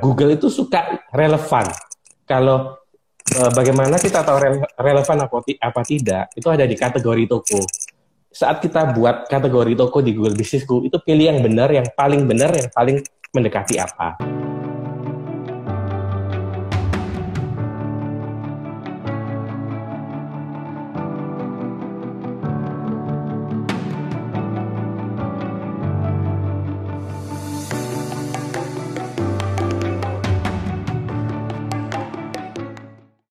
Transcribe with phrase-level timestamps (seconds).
[0.00, 1.70] Google itu suka relevan.
[2.26, 2.74] Kalau
[3.38, 7.62] uh, bagaimana kita tahu rele relevan apa, apa tidak, itu ada di kategori toko.
[8.34, 12.50] Saat kita buat kategori toko di Google Businessku, itu pilih yang benar, yang paling benar,
[12.50, 12.98] yang paling
[13.30, 14.18] mendekati apa.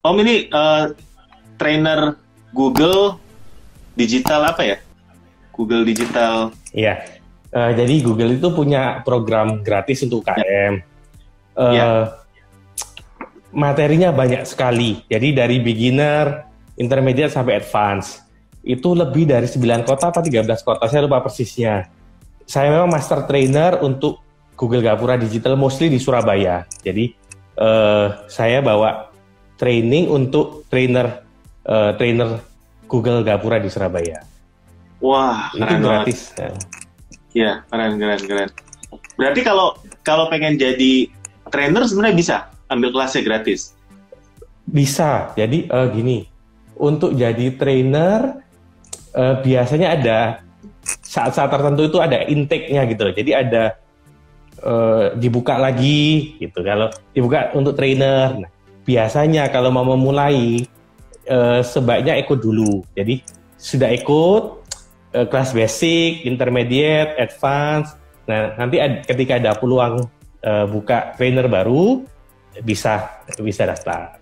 [0.03, 0.91] Om ini uh,
[1.55, 2.19] trainer
[2.51, 3.15] Google
[3.95, 4.77] digital apa ya?
[5.55, 6.51] Google digital.
[6.75, 7.07] Iya.
[7.55, 10.83] Uh, jadi Google itu punya program gratis untuk UKM.
[11.55, 11.87] Uh, ya.
[13.55, 15.07] Materinya banyak sekali.
[15.07, 18.19] Jadi dari beginner, intermediate sampai advance.
[18.59, 21.87] Itu lebih dari 9 kota atau 13 kota, saya lupa persisnya.
[22.43, 24.19] Saya memang master trainer untuk
[24.59, 26.67] Google Gapura Digital mostly di Surabaya.
[26.83, 27.15] Jadi
[27.55, 29.12] uh, saya bawa
[29.57, 31.23] training untuk trainer
[31.67, 32.41] uh, trainer
[32.87, 34.21] Google Gapura di Surabaya.
[35.03, 36.31] Wah, itu gratis.
[37.33, 38.49] Iya, keren keren keren.
[39.17, 41.09] Berarti kalau kalau pengen jadi
[41.49, 42.35] trainer sebenarnya bisa
[42.69, 43.73] ambil kelasnya gratis.
[44.69, 45.33] Bisa.
[45.35, 46.23] Jadi uh, gini,
[46.77, 48.39] untuk jadi trainer
[49.17, 50.19] uh, biasanya ada
[50.83, 53.77] saat-saat tertentu itu ada intake-nya gitu Jadi ada
[54.61, 56.61] uh, dibuka lagi gitu.
[56.61, 58.39] Kalau dibuka untuk trainer.
[58.39, 58.52] Nah,
[58.83, 60.67] biasanya kalau mau memulai
[61.27, 62.83] uh, sebaiknya ikut dulu.
[62.95, 63.23] Jadi
[63.55, 64.43] sudah ikut
[65.15, 67.95] uh, kelas basic, intermediate, advance.
[68.27, 70.07] Nah nanti ad, ketika ada peluang
[70.43, 72.03] uh, buka trainer baru
[72.61, 74.21] bisa bisa daftar.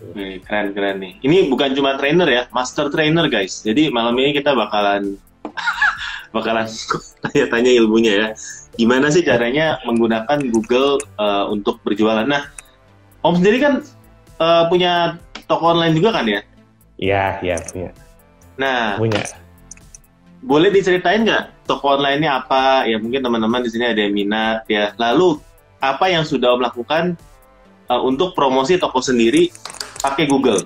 [0.00, 1.12] Nih, keren keren nih.
[1.20, 3.60] Ini bukan cuma trainer ya, master trainer guys.
[3.60, 5.20] Jadi malam ini kita bakalan
[6.36, 6.64] bakalan
[7.28, 8.28] tanya-tanya ilmunya ya.
[8.80, 12.24] Gimana sih caranya menggunakan Google uh, untuk berjualan?
[12.24, 12.48] Nah,
[13.20, 13.84] Om sendiri kan
[14.40, 16.40] uh, punya toko online juga kan ya?
[17.00, 17.90] Iya, iya punya.
[18.56, 19.24] Nah, punya.
[20.40, 22.88] Boleh diceritain nggak toko online-nya apa?
[22.88, 24.96] Ya mungkin teman-teman di sini ada yang minat ya.
[24.96, 25.36] Lalu
[25.80, 27.16] apa yang sudah Om lakukan
[27.92, 29.52] uh, untuk promosi toko sendiri
[30.00, 30.64] pakai Google?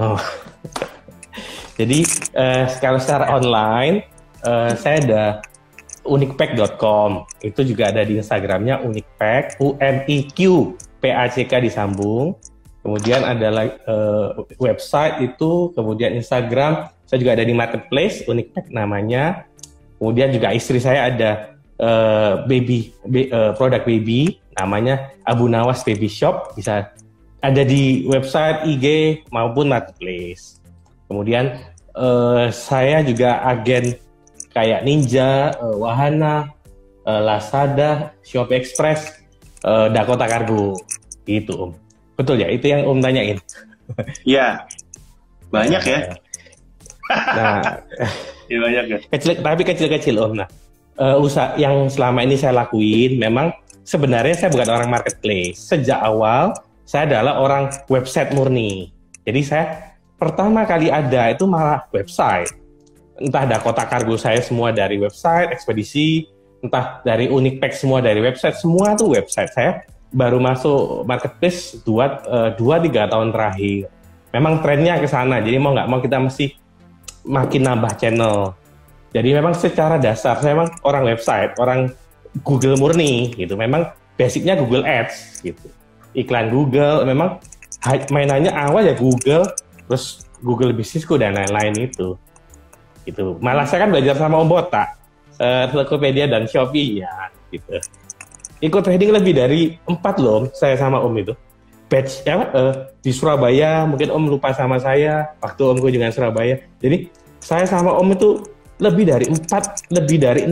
[0.00, 0.16] Oh.
[1.80, 2.04] Jadi
[2.36, 4.04] uh, kalau secara online
[4.44, 5.24] uh, saya ada
[6.02, 12.38] unikpack.com itu juga ada di Instagramnya unikpack U N I Q PACK disambung.
[12.82, 13.46] Kemudian ada
[13.86, 19.46] uh, website itu, kemudian Instagram, saya juga ada di marketplace, unik namanya.
[20.02, 21.30] Kemudian juga istri saya ada
[21.78, 26.90] uh, baby be, uh, produk baby, namanya Abu Nawas Baby Shop, bisa
[27.38, 28.86] ada di website IG
[29.30, 30.58] maupun marketplace.
[31.06, 31.62] Kemudian
[31.94, 33.94] uh, saya juga agen
[34.52, 36.52] kayak Ninja, uh, Wahana,
[37.08, 39.22] uh, Lazada, Shopee Express,
[39.64, 40.78] uh, Dakota Cargo
[41.26, 41.72] itu Om.
[42.18, 42.48] Betul ya?
[42.52, 43.38] Itu yang Om tanyain.
[44.24, 44.64] Iya.
[45.52, 45.98] Banyak ya.
[47.12, 47.60] Nah,
[48.52, 48.98] ya banyak ya.
[49.12, 50.32] Kecil tapi kecil-kecil Om.
[50.40, 50.48] Nah,
[50.96, 53.52] uh, usaha yang selama ini saya lakuin memang
[53.84, 55.60] sebenarnya saya bukan orang marketplace.
[55.60, 56.56] Sejak awal
[56.88, 58.90] saya adalah orang website murni.
[59.22, 62.61] Jadi saya pertama kali ada itu malah website.
[63.22, 66.26] Entah Dakota Cargo saya semua dari website, ekspedisi,
[66.58, 72.50] entah dari Unikpack semua dari website, semua tuh website saya baru masuk marketplace dua uh,
[72.58, 73.88] dua tiga tahun terakhir.
[74.34, 76.50] Memang trennya ke sana, jadi mau nggak mau kita mesti
[77.22, 78.58] makin nambah channel.
[79.12, 81.92] Jadi memang secara dasar saya memang orang website, orang
[82.42, 83.54] Google murni gitu.
[83.54, 85.68] Memang basicnya Google Ads gitu.
[86.16, 87.38] Iklan Google, memang
[88.08, 89.46] mainannya awal ya Google,
[89.84, 92.16] terus Google Bisnisku dan lain-lain itu.
[93.02, 93.38] Gitu.
[93.42, 94.88] Malah saya kan belajar sama Om Botak
[95.38, 97.78] uh, Tokopedia dan Shopee ya gitu.
[98.62, 101.34] Ikut trading lebih dari empat loh saya sama Om itu.
[101.90, 106.62] Batch ya uh, di Surabaya mungkin Om lupa sama saya waktu Om kunjungan Surabaya.
[106.78, 107.10] Jadi
[107.42, 108.30] saya sama Om itu
[108.82, 110.42] lebih dari empat, lebih dari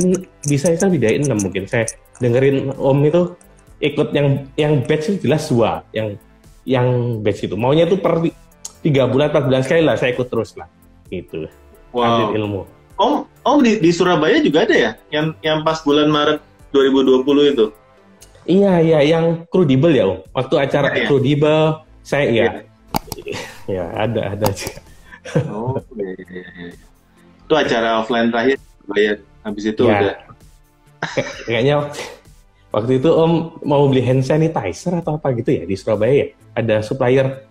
[0.46, 1.86] bisa itu lebih dari enam mungkin saya
[2.22, 3.22] dengerin Om itu
[3.80, 6.14] ikut yang yang batch itu jelas dua yang
[6.68, 8.20] yang batch itu maunya itu per
[8.84, 10.68] tiga bulan empat bulan sekali lah saya ikut terus lah
[11.08, 11.48] gitu
[11.92, 12.30] wow.
[12.34, 12.62] ilmu
[13.00, 14.90] Om, Om di, di Surabaya juga ada ya?
[15.08, 17.66] Yang yang pas bulan Maret 2020 itu?
[18.44, 20.20] Iya, iya, yang credible ya, Om.
[20.36, 22.48] Waktu acara ya, credible, saya iya.
[23.70, 24.82] Ya, ada, ada juga.
[25.48, 26.72] Oh, iya, iya, iya.
[27.46, 29.16] Itu acara offline terakhir, bayar.
[29.48, 29.96] Habis itu ya.
[29.96, 30.16] udah.
[31.48, 31.74] Kayaknya
[32.68, 33.32] waktu itu Om
[33.64, 36.26] mau beli hand sanitizer atau apa gitu ya di Surabaya ya?
[36.52, 37.48] Ada supplier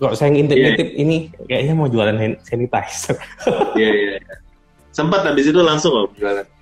[0.00, 1.02] kok saya ngintip-ngintip yeah.
[1.02, 1.16] ini
[1.48, 3.16] kayaknya mau jualan hand sanitizer.
[3.78, 4.42] Iya, iya, iya
[4.92, 6.44] sempat habis itu langsung loh jualan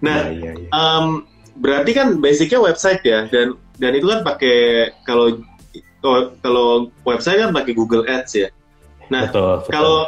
[0.00, 0.68] Nah, ya, ya, ya.
[0.72, 1.28] Um,
[1.60, 5.44] berarti kan basicnya website ya, dan dan itu kan pakai kalau
[6.40, 8.48] kalau website kan pakai Google Ads ya.
[9.12, 9.70] Nah, betul, betul.
[9.76, 9.98] kalau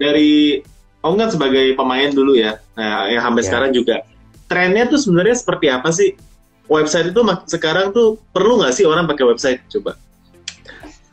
[0.00, 0.64] dari
[1.04, 3.46] Om kan sebagai pemain dulu ya, nah yang sampai ya.
[3.46, 3.96] sekarang juga,
[4.48, 6.16] trennya tuh sebenarnya seperti apa sih?
[6.66, 9.60] Website itu sekarang tuh perlu nggak sih orang pakai website?
[9.70, 9.94] Coba.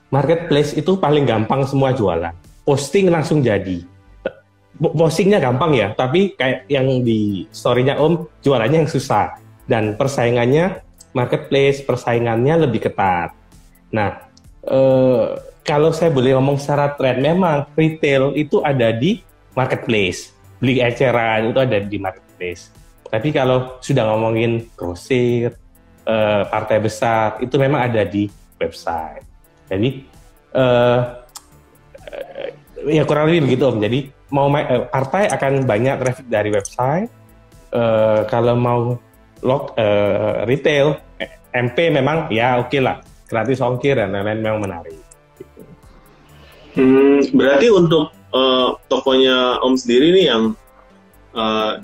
[0.10, 2.34] Marketplace itu paling gampang semua jualan.
[2.66, 3.82] Posting langsung jadi.
[4.78, 9.38] Postingnya gampang ya, tapi kayak yang di story-nya Om, jualannya yang susah.
[9.70, 10.82] Dan persaingannya,
[11.14, 13.34] marketplace, persaingannya lebih ketat.
[13.94, 14.26] Nah,
[14.66, 15.26] eh,
[15.64, 19.22] kalau saya boleh ngomong secara tren, memang retail itu ada di
[19.56, 20.34] marketplace.
[20.60, 22.83] Beli eceran itu ada di marketplace.
[23.14, 25.54] Tapi kalau sudah ngomongin grosir,
[26.02, 28.26] eh, partai besar, itu memang ada di
[28.58, 29.22] website.
[29.70, 29.90] Jadi
[30.58, 31.00] eh,
[32.10, 32.50] eh
[32.90, 33.78] ya kurang lebih begitu om.
[33.78, 37.10] Jadi mau eh, partai akan banyak traffic dari website.
[37.70, 38.98] Eh, kalau mau
[39.46, 42.98] log eh, retail, eh, MP memang ya oke okay lah,
[43.30, 44.98] gratis ongkir dan lain-lain memang menarik.
[46.74, 50.58] Hmm, berarti untuk uh, tokonya Om sendiri nih yang
[51.38, 51.78] uh,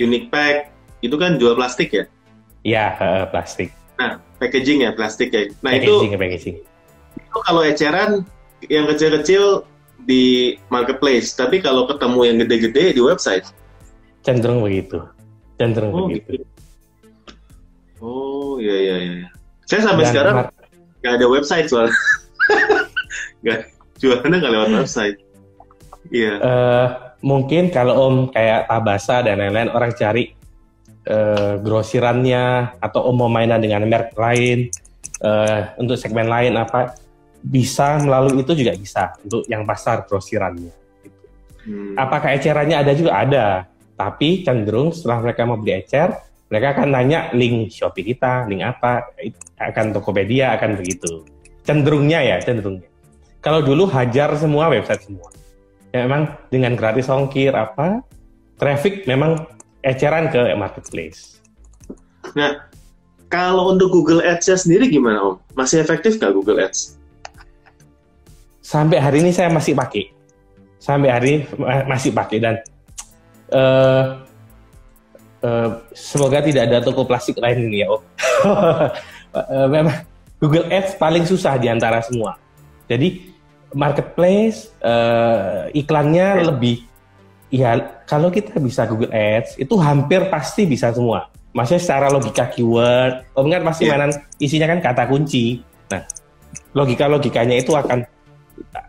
[0.00, 0.69] Unique Pack
[1.00, 2.04] itu kan jual plastik ya?
[2.60, 3.72] Iya, uh, plastik.
[3.96, 5.48] Nah, packaging ya plastik ya.
[5.60, 6.56] Nah packaging, itu packaging.
[7.16, 8.24] Itu kalau eceran
[8.68, 9.64] yang kecil-kecil
[10.04, 13.44] di marketplace, tapi kalau ketemu yang gede-gede di website.
[14.24, 15.00] Cenderung begitu.
[15.56, 16.40] Cenderung oh, begitu.
[16.40, 16.46] Gitu.
[18.00, 19.28] Oh, iya iya iya.
[19.68, 20.34] Saya sampai Dan sekarang
[21.00, 21.96] nggak ada website soalnya.
[23.40, 25.16] Nggak jualannya nggak lewat website.
[26.12, 26.28] Iya.
[26.28, 26.36] Yeah.
[26.44, 26.86] Uh,
[27.24, 30.36] mungkin kalau om kayak Tabasa dan lain-lain orang cari
[31.08, 34.68] uh, grosirannya atau mau mainan dengan merek lain
[35.24, 36.96] uh, untuk segmen lain apa
[37.40, 40.72] bisa melalui itu juga bisa untuk yang pasar grosirannya.
[41.00, 41.24] Gitu.
[41.64, 41.94] Hmm.
[41.96, 43.46] Apakah ecerannya ada juga ada,
[43.96, 46.12] tapi cenderung setelah mereka mau beli ecer,
[46.52, 49.08] mereka akan nanya link Shopee kita, link apa,
[49.56, 51.24] akan Tokopedia, akan begitu.
[51.64, 52.90] Cenderungnya ya, cenderungnya.
[53.40, 55.32] Kalau dulu hajar semua website semua.
[55.90, 58.04] Ya memang dengan gratis ongkir apa,
[58.60, 59.48] traffic memang
[59.80, 61.40] eceran ke marketplace.
[62.36, 62.70] Nah,
[63.30, 65.36] kalau untuk Google Ads sendiri gimana Om?
[65.54, 66.98] Masih efektif nggak Google Ads?
[68.60, 70.10] Sampai hari ini saya masih pakai.
[70.82, 71.42] Sampai hari ini
[71.86, 72.54] masih pakai dan
[73.54, 74.22] uh,
[75.46, 78.02] uh, semoga tidak ada toko plastik lain ini ya Om.
[78.50, 80.02] uh, memang
[80.42, 82.34] Google Ads paling susah di antara semua.
[82.90, 83.30] Jadi
[83.70, 86.89] marketplace uh, iklannya lebih
[87.50, 87.76] ya
[88.06, 91.28] kalau kita bisa Google Ads itu hampir pasti bisa semua.
[91.50, 93.98] Maksudnya secara logika keyword, om kan pasti yeah.
[93.98, 95.58] mainan isinya kan kata kunci.
[95.90, 96.06] Nah,
[96.78, 98.06] logika logikanya itu akan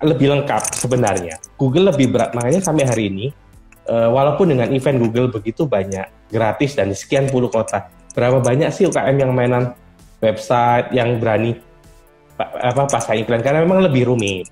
[0.05, 1.41] lebih lengkap sebenarnya.
[1.57, 3.25] Google lebih berat makanya sampai hari ini
[3.89, 8.85] uh, walaupun dengan event Google begitu banyak gratis dan sekian puluh kota, berapa banyak sih
[8.85, 9.73] UKM yang mainan
[10.21, 11.57] website yang berani
[12.41, 14.49] apa pasang iklan karena memang lebih rumit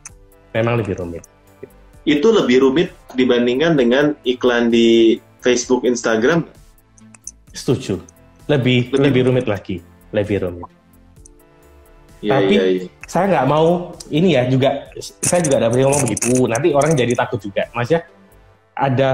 [0.53, 1.23] memang lebih rumit.
[2.09, 6.41] Itu lebih rumit dibandingkan dengan iklan di Facebook, Instagram?
[7.53, 8.01] Setuju.
[8.49, 9.77] Lebih lebih, lebih rumit lagi,
[10.09, 10.73] lebih rumit.
[12.19, 12.83] Ya, Tapi ya, ya.
[13.05, 14.89] saya nggak mau ini ya juga
[15.23, 16.49] saya juga ada ngomong begitu.
[16.49, 17.69] Nanti orang jadi takut juga.
[17.71, 18.01] Maksudnya
[18.73, 19.09] ada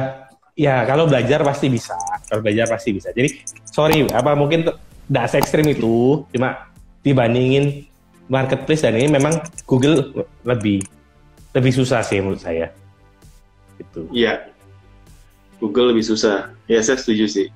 [0.55, 1.93] ya kalau belajar pasti bisa.
[2.31, 3.11] Kalau belajar pasti bisa.
[3.11, 4.71] Jadi sorry apa mungkin
[5.05, 6.71] tidak se ekstrim itu cuma
[7.05, 7.85] dibandingin
[8.25, 9.37] marketplace dan ini memang
[9.69, 10.81] Google lebih
[11.53, 12.73] lebih susah sih menurut saya.
[13.79, 14.07] Itu.
[14.11, 14.51] Iya.
[15.59, 16.51] Google lebih susah.
[16.67, 17.47] Ya saya setuju sih.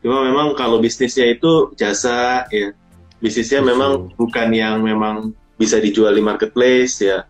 [0.00, 2.72] Cuma memang kalau bisnisnya itu jasa ya.
[3.20, 3.70] Bisnisnya Betul.
[3.76, 7.28] memang bukan yang memang bisa dijual di marketplace ya.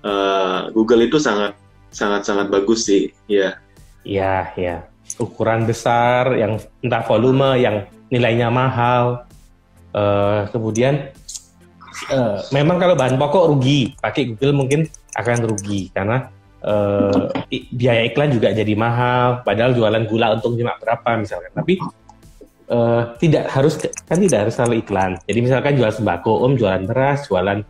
[0.00, 1.52] Uh, Google itu sangat
[1.92, 3.60] sangat sangat bagus sih, ya.
[4.08, 4.76] Iya, ya.
[5.20, 9.28] Ukuran besar, yang entah volume, yang nilainya mahal.
[9.92, 11.12] Uh, kemudian
[12.12, 14.80] uh, memang kalau bahan pokok rugi, pakai Google mungkin
[15.16, 16.30] akan rugi karena
[16.64, 17.30] uh,
[17.74, 21.52] biaya iklan juga jadi mahal padahal jualan gula untung cuma berapa misalkan.
[21.54, 21.74] Tapi
[22.72, 25.18] uh, tidak harus kan tidak harus selalu iklan.
[25.26, 27.62] Jadi misalkan jual sembako om jualan beras jualan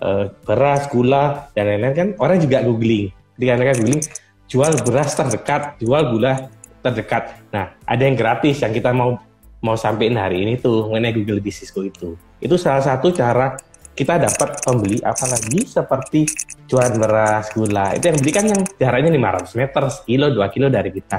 [0.00, 3.10] uh, beras gula dan lain-lain kan orang juga googling.
[3.36, 4.02] Ketika mereka googling
[4.50, 6.52] jual beras terdekat jual gula
[6.84, 7.38] terdekat.
[7.54, 9.16] Nah ada yang gratis yang kita mau
[9.62, 12.18] mau sampaikan hari ini tuh mengenai Google Businessku itu.
[12.42, 13.54] Itu salah satu cara
[13.92, 16.24] kita dapat pembeli apalagi seperti
[16.64, 17.92] jualan beras, gula.
[17.92, 21.18] Itu yang beli kan yang jaraknya 500 meter, kilo, 2 kilo dari kita.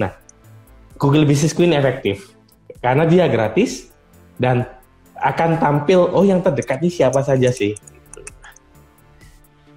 [0.00, 0.12] Nah,
[0.96, 2.32] Google Business Queen efektif
[2.80, 3.92] karena dia gratis
[4.40, 4.64] dan
[5.16, 7.76] akan tampil oh yang terdekat ini siapa saja sih.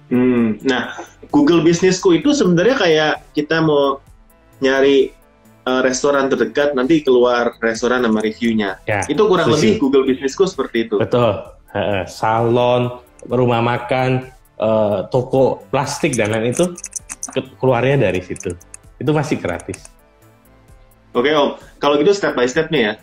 [0.08, 0.96] Hmm, nah
[1.28, 4.00] Google Businessku itu sebenarnya kayak kita mau
[4.64, 5.12] nyari
[5.68, 8.80] uh, restoran terdekat nanti keluar restoran sama reviewnya.
[8.88, 9.60] Ya, itu kurang setuju.
[9.60, 10.96] lebih Google Businessku seperti itu.
[10.96, 11.57] Betul.
[12.06, 16.74] Salon, rumah makan, eh, toko plastik dan lain itu
[17.34, 18.54] ke- keluarnya dari situ.
[18.98, 19.86] Itu masih gratis.
[21.14, 22.94] Oke Om, kalau gitu step by stepnya ya.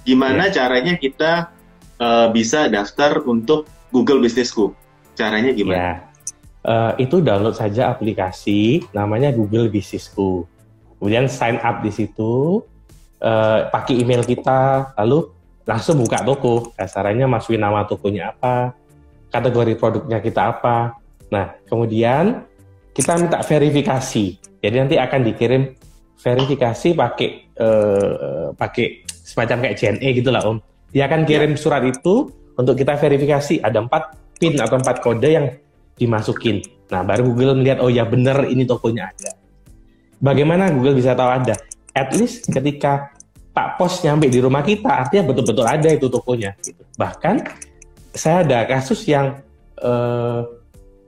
[0.00, 1.52] Gimana caranya kita
[2.00, 4.72] uh, bisa daftar untuk Google Businessku?
[5.12, 5.76] Caranya gimana?
[5.76, 5.92] Ya.
[6.60, 10.44] Eh, itu download saja aplikasi namanya Google Businessku.
[11.00, 12.64] Kemudian sign up di situ,
[13.20, 15.32] eh, pakai email kita, lalu
[15.64, 16.72] langsung buka toko.
[16.76, 18.74] Kasarannya masukin nama tokonya apa,
[19.30, 20.98] kategori produknya kita apa.
[21.30, 22.44] Nah, kemudian
[22.92, 24.24] kita minta verifikasi.
[24.60, 25.62] Jadi nanti akan dikirim
[26.20, 30.58] verifikasi pakai eh, pakai semacam kayak JNE gitu lah Om.
[30.90, 35.46] Dia akan kirim surat itu untuk kita verifikasi ada empat pin atau empat kode yang
[35.96, 36.60] dimasukin.
[36.90, 39.30] Nah, baru Google melihat oh ya bener ini tokonya ada.
[40.20, 41.54] Bagaimana Google bisa tahu ada?
[41.94, 43.14] At least ketika
[43.50, 46.54] Pak Pos nyampe di rumah kita, artinya betul-betul ada itu tokonya.
[46.62, 46.80] Gitu.
[46.94, 47.42] Bahkan
[48.14, 49.42] saya ada kasus yang
[49.82, 50.40] eh,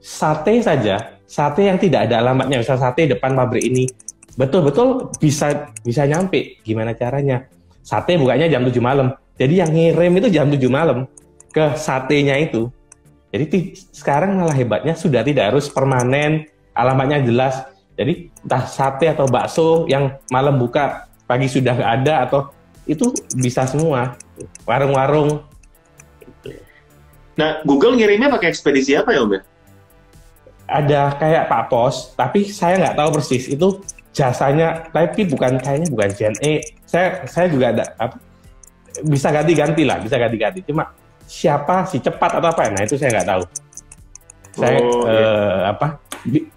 [0.03, 3.87] sate saja, sate yang tidak ada alamatnya, misal sate depan pabrik ini,
[4.35, 6.59] betul-betul bisa bisa nyampe.
[6.67, 7.47] Gimana caranya?
[7.83, 9.15] Sate bukanya jam 7 malam.
[9.35, 11.07] Jadi yang ngirim itu jam 7 malam
[11.51, 12.71] ke satenya itu.
[13.33, 16.45] Jadi sekarang malah hebatnya sudah tidak harus permanen,
[16.77, 17.65] alamatnya jelas.
[17.93, 22.51] Jadi entah sate atau bakso yang malam buka pagi sudah ada atau
[22.83, 24.15] itu bisa semua.
[24.67, 25.43] Warung-warung.
[27.33, 29.41] Nah, Google ngirimnya pakai ekspedisi apa ya Om ya?
[30.63, 36.09] Ada kayak Pak Pos, tapi saya nggak tahu persis itu jasanya, tapi bukan kayaknya bukan
[36.13, 36.61] JNE.
[36.85, 38.15] Saya saya juga ada apa,
[39.01, 40.61] bisa ganti-ganti lah, bisa ganti-ganti.
[40.63, 40.93] Cuma
[41.25, 42.69] siapa si cepat atau apa?
[42.69, 43.43] Nah itu saya nggak tahu.
[44.53, 45.87] Saya Oh, eh, apa?
[46.23, 46.47] di-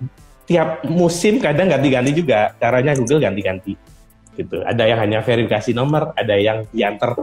[0.47, 2.53] tiap musim kadang ganti-ganti juga.
[2.61, 3.75] Caranya Google ganti-ganti.
[4.37, 4.61] Gitu.
[4.63, 7.17] Ada yang hanya verifikasi nomor, ada yang diantar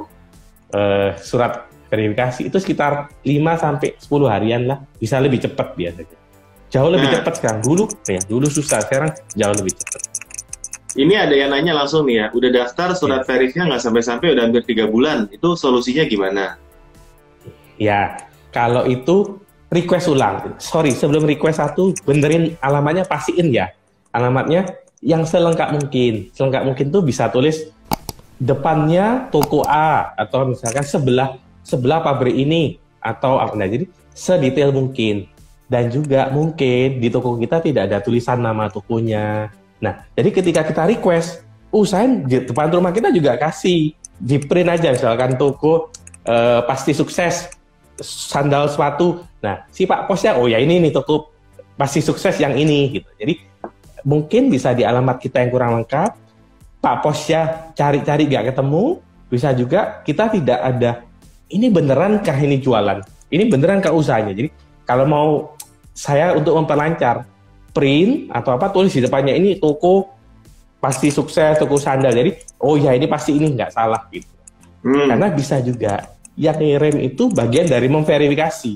[0.74, 4.82] eh, surat verifikasi itu sekitar 5 sampai 10 harian lah.
[4.98, 6.18] Bisa lebih cepat biasanya.
[6.74, 7.22] Jauh lebih Nah.
[7.22, 7.62] cepat sekarang.
[7.62, 10.02] Dulu ya, dulu susah, sekarang jauh lebih cepat.
[10.94, 14.62] Ini ada yang nanya langsung nih ya, udah daftar surat verifnya nggak sampai-sampai udah hampir
[14.66, 16.58] tiga bulan, itu solusinya gimana?
[17.82, 18.22] Ya,
[18.54, 19.42] kalau itu
[19.74, 20.54] request ulang.
[20.62, 23.74] Sorry, sebelum request satu, benerin alamatnya, pastiin ya.
[24.14, 24.70] Alamatnya
[25.04, 26.32] yang selengkap mungkin.
[26.32, 27.68] Selengkap mungkin tuh bisa tulis
[28.40, 33.54] depannya toko A atau misalkan sebelah sebelah pabrik ini atau apa.
[33.60, 35.28] Nah jadi sedetail mungkin.
[35.68, 39.52] Dan juga mungkin di toko kita tidak ada tulisan nama tokonya.
[39.84, 41.44] Nah jadi ketika kita request
[41.74, 43.92] usahain di depan rumah kita juga kasih.
[44.24, 45.92] Di print aja misalkan toko
[46.24, 47.52] eh, pasti sukses.
[48.00, 49.22] Sandal sepatu.
[49.44, 51.34] Nah si pak posnya oh ya ini nih toko
[51.76, 53.10] pasti sukses yang ini gitu.
[53.18, 53.53] Jadi
[54.04, 56.12] mungkin bisa di alamat kita yang kurang lengkap
[56.84, 59.00] Pak Posya cari-cari gak ketemu,
[59.32, 61.08] bisa juga kita tidak ada
[61.48, 63.00] ini beneran kah ini jualan?
[63.32, 64.36] Ini beneran kah usahanya?
[64.36, 64.52] Jadi
[64.84, 65.30] kalau mau
[65.96, 67.24] saya untuk memperlancar
[67.72, 70.12] print atau apa tulis di depannya ini toko
[70.84, 72.12] pasti sukses toko sandal.
[72.12, 74.28] Jadi oh ya ini pasti ini nggak salah gitu.
[74.84, 75.08] Hmm.
[75.08, 78.74] Karena bisa juga yang ngirim itu bagian dari memverifikasi.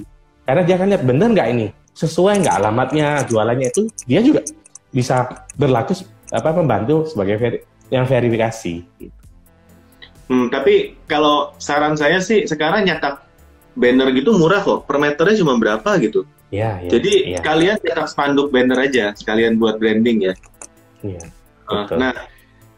[0.48, 1.68] Karena dia akan lihat bener nggak ini
[1.98, 4.46] sesuai nggak alamatnya jualannya itu dia juga
[4.92, 5.94] bisa berlaku
[6.32, 8.84] apa membantu sebagai veri- yang verifikasi.
[9.00, 9.16] gitu.
[10.28, 13.24] Hmm, tapi kalau saran saya sih sekarang nyetak
[13.80, 16.28] banner gitu murah kok, per meternya cuma berapa gitu.
[16.52, 20.34] Ya, ya, Jadi ya, kalian cetak spanduk banner aja, sekalian buat branding ya.
[21.04, 21.24] ya.
[21.68, 21.98] Uh, Betul.
[22.00, 22.12] nah,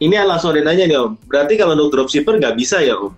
[0.01, 3.13] ini langsung ada nanya nih Om, berarti kalau untuk dropshipper nggak bisa ya Om?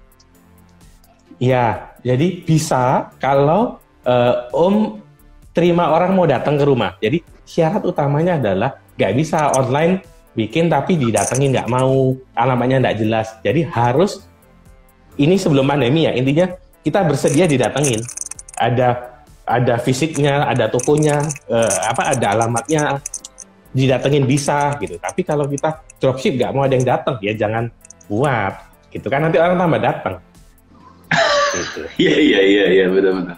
[1.42, 5.02] Ya, jadi bisa kalau eh, Om
[5.52, 6.96] terima orang mau datang ke rumah.
[7.00, 13.28] Jadi syarat utamanya adalah nggak bisa online bikin tapi didatengin nggak mau alamatnya nggak jelas.
[13.44, 14.24] Jadi harus
[15.20, 16.48] ini sebelum pandemi ya intinya
[16.82, 18.00] kita bersedia didatengin.
[18.56, 23.04] Ada ada fisiknya, ada tokonya, eh, apa ada alamatnya,
[23.76, 24.96] didatengin bisa gitu.
[24.96, 27.68] Tapi kalau kita dropship nggak mau ada yang datang ya jangan
[28.08, 28.54] buat
[28.92, 30.16] gitu kan nanti orang tambah datang.
[32.00, 33.36] Iya iya iya iya benar-benar.
[33.36, 33.38] Nah,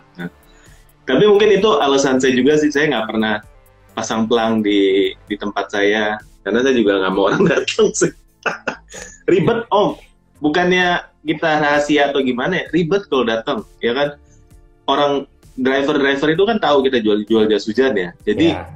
[1.03, 3.43] Tapi mungkin itu alasan saya juga sih saya nggak pernah
[3.93, 8.11] pasang pelang di di tempat saya karena saya juga nggak mau orang datang sih.
[9.31, 9.95] ribet om,
[10.43, 14.19] bukannya kita rahasia atau gimana ya ribet kalau datang ya kan
[14.91, 15.23] orang
[15.55, 18.09] driver-driver itu kan tahu kita jual-jual jas hujan ya.
[18.27, 18.67] Jadi Ya.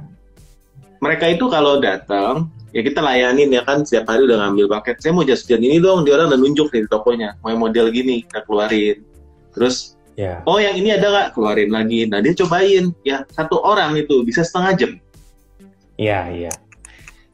[1.04, 5.02] mereka itu kalau datang ya kita layanin ya kan setiap hari udah ngambil paket.
[5.04, 7.36] Saya mau jas hujan ini dong, dia orang udah nunjuk nih di tokonya.
[7.44, 9.04] Mau model gini kita keluarin.
[9.52, 13.94] Terus Ya, oh yang ini ada nggak keluarin lagi nah dia cobain ya satu orang
[13.94, 14.92] itu bisa setengah jam
[15.94, 16.50] iya, iya.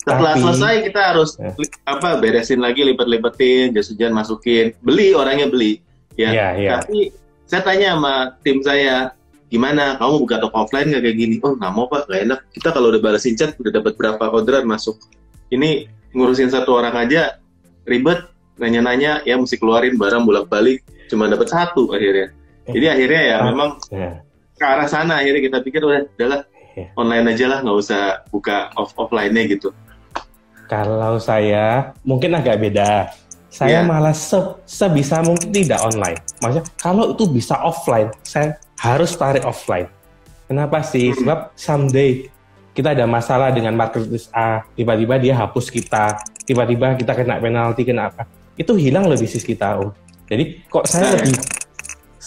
[0.04, 5.48] Setelah Tapi- selesai kita harus li- apa beresin lagi, lipet-lipetin, jas hujan masukin, beli orangnya
[5.48, 5.80] beli.
[6.12, 6.28] Ya.
[6.28, 6.70] Iya, iya.
[6.76, 7.08] Tapi
[7.48, 8.14] saya tanya sama
[8.44, 9.16] tim saya,
[9.48, 9.96] gimana?
[9.96, 11.34] Kamu buka toko offline nggak kayak gini?
[11.40, 12.40] Oh nggak mau pak, nggak enak.
[12.52, 15.00] Kita kalau udah balesin chat udah dapat berapa orderan masuk.
[15.48, 17.40] Ini ngurusin satu orang aja
[17.88, 18.28] ribet,
[18.60, 22.28] nanya-nanya, ya mesti keluarin barang bolak-balik, cuma dapat satu akhirnya.
[22.66, 23.44] Jadi akhirnya ya Ah.
[23.44, 24.10] memang Ya.
[24.54, 26.40] ke arah sana akhirnya kita pikir udah udahlah
[26.72, 26.86] Iya.
[26.94, 29.68] online aja lah nggak usah buka off offline-nya gitu.
[30.64, 33.12] Kalau saya mungkin agak beda.
[33.46, 33.86] Saya Iya.
[33.86, 36.18] malah se- sebisa mungkin tidak online.
[36.42, 39.86] Maksudnya kalau itu bisa offline, saya harus tarik offline.
[40.44, 41.12] Kenapa sih?
[41.12, 41.18] Hmm.
[41.20, 42.26] Sebab someday
[42.74, 48.10] kita ada masalah dengan marketplace A, tiba-tiba dia hapus kita, tiba-tiba kita kena penalti, kena
[48.10, 48.26] apa?
[48.54, 49.94] Itu hilang loh bisnis kita, Om.
[50.26, 51.22] Jadi kok saya Nah.
[51.22, 51.38] lebih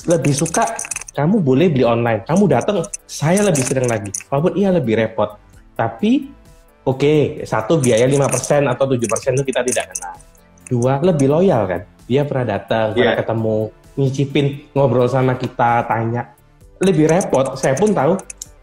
[0.05, 0.77] lebih suka
[1.17, 4.13] kamu boleh beli online, kamu datang, saya lebih senang lagi.
[4.29, 5.33] Walaupun iya lebih repot,
[5.73, 6.37] tapi
[6.87, 10.15] Oke, satu biaya 5% atau 7% itu kita tidak kenal.
[10.71, 11.81] Dua, lebih loyal kan.
[12.07, 13.19] Dia pernah datang, pernah Iya.
[13.19, 13.59] ketemu,
[13.99, 16.31] nyicipin, ngobrol sama kita, tanya.
[16.79, 18.15] Lebih repot, saya pun tahu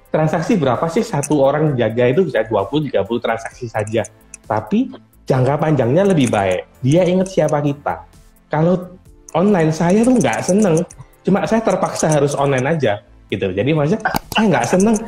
[0.09, 4.09] transaksi berapa sih satu orang jaga itu bisa 20-30 transaksi saja.
[4.49, 4.89] Tapi
[5.29, 6.81] jangka panjangnya lebih baik.
[6.81, 8.09] Dia ingat siapa kita.
[8.49, 8.97] Kalau
[9.37, 10.81] online saya tuh nggak seneng.
[11.25, 13.01] Cuma saya terpaksa harus online aja
[13.33, 13.51] gitu.
[13.51, 14.01] Jadi maksudnya
[14.37, 14.97] saya nggak seneng.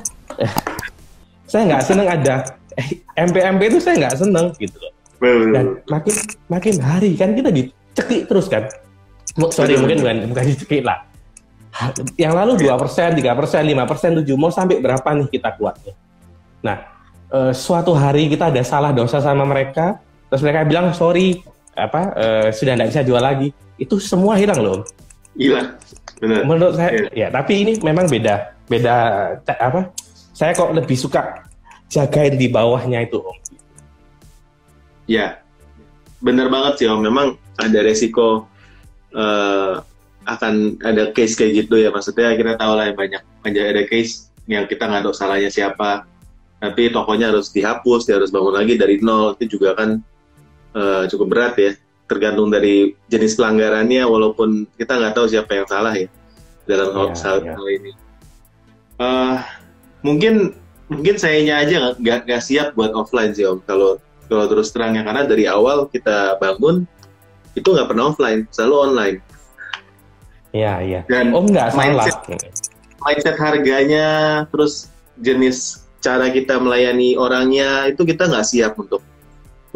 [1.46, 2.34] Saya nggak seneng ada
[2.74, 4.92] eh, MP-MP itu saya nggak seneng gitu loh.
[5.54, 6.14] Dan makin
[6.50, 8.66] makin hari kan kita dicekik terus kan.
[9.54, 11.06] Sorry mungkin bukan bukan dicekik lah.
[12.18, 15.94] Yang lalu 2%, 3%, 5%, 7 mau sampai berapa nih kita kuatnya.
[16.66, 16.82] Nah,
[17.30, 21.46] eh, suatu hari kita ada salah dosa sama mereka, terus mereka bilang sorry,
[21.78, 23.54] apa eh, sudah tidak bisa jual lagi.
[23.78, 24.82] Itu semua hilang loh.
[25.36, 25.78] Gila,
[26.22, 26.42] bener.
[26.44, 28.94] Menurut saya, ya tapi ini memang beda, beda
[29.46, 29.92] apa?
[30.36, 31.44] Saya kok lebih suka
[31.88, 33.36] jagain di bawahnya itu, Om.
[35.06, 35.38] Ya,
[36.18, 36.98] bener banget sih om.
[36.98, 38.50] Memang ada resiko
[39.14, 39.74] eh,
[40.26, 41.94] akan ada case kayak gitu ya.
[41.94, 46.04] Maksudnya kita tahu lah ya banyak banyak ada case yang kita nggak tahu salahnya siapa.
[46.58, 49.38] Tapi tokonya harus dihapus, dia harus bangun lagi dari nol.
[49.38, 50.02] Itu juga kan
[50.74, 51.72] eh, cukup berat ya.
[52.06, 56.06] Tergantung dari jenis pelanggarannya, walaupun kita nggak tahu siapa yang salah ya
[56.66, 57.90] dalam hal, Iya, hal, hal ini.
[58.96, 59.36] Eh,
[60.06, 60.34] mungkin
[60.86, 63.58] mungkin sayanya aja nggak- nggak siap buat offline sih om.
[63.66, 66.86] Kalau kalau terus terang ya karena dari awal kita bangun
[67.54, 69.18] itu nggak pernah offline, selalu online.
[70.54, 71.00] Iya, iya.
[71.10, 72.06] Dan Om nggak salah.
[72.06, 72.18] mindset,
[73.02, 74.06] mindset harganya,
[74.48, 74.88] terus
[75.20, 79.02] jenis cara kita melayani orangnya itu kita nggak siap untuk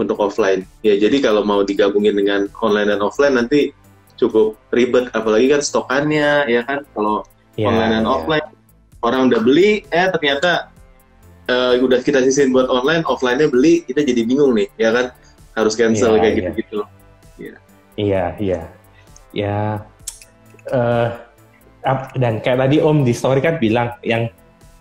[0.00, 0.64] untuk offline.
[0.80, 3.76] Ya jadi kalau mau digabungin dengan online dan offline nanti
[4.16, 7.24] cukup ribet, apalagi kan stokannya ya kan kalau
[7.58, 8.12] Iya, online dan iya.
[8.14, 8.46] offline
[9.04, 10.70] orang udah beli eh ternyata
[11.50, 15.12] eh, udah kita sisin buat online offline-nya beli kita jadi bingung nih ya kan
[15.58, 16.38] harus cancel Iya, kayak iya.
[16.40, 16.80] gitu-gitu
[18.00, 18.60] Iya, iya.
[19.30, 19.58] Ya,
[20.72, 21.08] eh,
[22.16, 24.32] dan kayak tadi Om di story kan bilang yang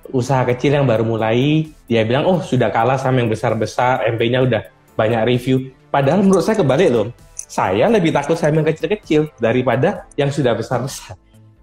[0.09, 4.61] usaha kecil yang baru mulai, dia bilang, oh sudah kalah sama yang besar-besar, MP-nya udah
[4.99, 5.71] banyak review.
[5.87, 7.07] Padahal menurut saya kebalik loh.
[7.49, 11.15] Saya lebih takut sama yang kecil-kecil daripada yang sudah besar-besar.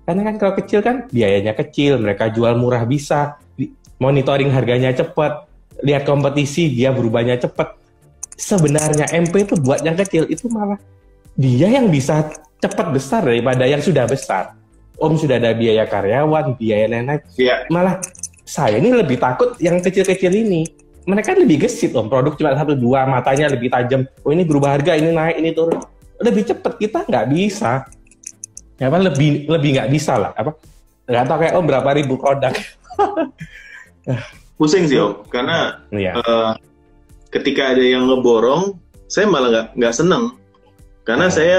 [0.09, 3.39] Karena kan kalau kecil kan biayanya kecil, mereka jual murah bisa,
[4.01, 5.47] monitoring harganya cepat,
[5.85, 7.77] lihat kompetisi dia berubahnya cepat.
[8.37, 10.79] Sebenarnya MP itu buat yang kecil itu malah
[11.37, 14.57] dia yang bisa cepat besar daripada yang sudah besar.
[14.97, 17.21] Om sudah ada biaya karyawan, biaya lain-lain.
[17.37, 17.69] Iya.
[17.69, 18.01] Malah
[18.47, 20.65] saya ini lebih takut yang kecil-kecil ini.
[21.07, 24.03] Mereka lebih gesit om, produk cuma satu dua, matanya lebih tajam.
[24.27, 25.79] Oh ini berubah harga, ini naik, ini turun.
[26.19, 27.87] Lebih cepat kita nggak bisa.
[28.77, 30.35] Ya, apa lebih lebih nggak bisa lah.
[30.35, 30.59] Apa
[31.07, 32.53] nggak tahu kayak om berapa ribu produk.
[34.57, 36.17] pusing sih om karena Iya.
[36.17, 36.53] eh,
[37.29, 40.33] ketika ada yang ngeborong saya malah nggak nggak seneng
[41.05, 41.37] karena Hmm.
[41.37, 41.59] saya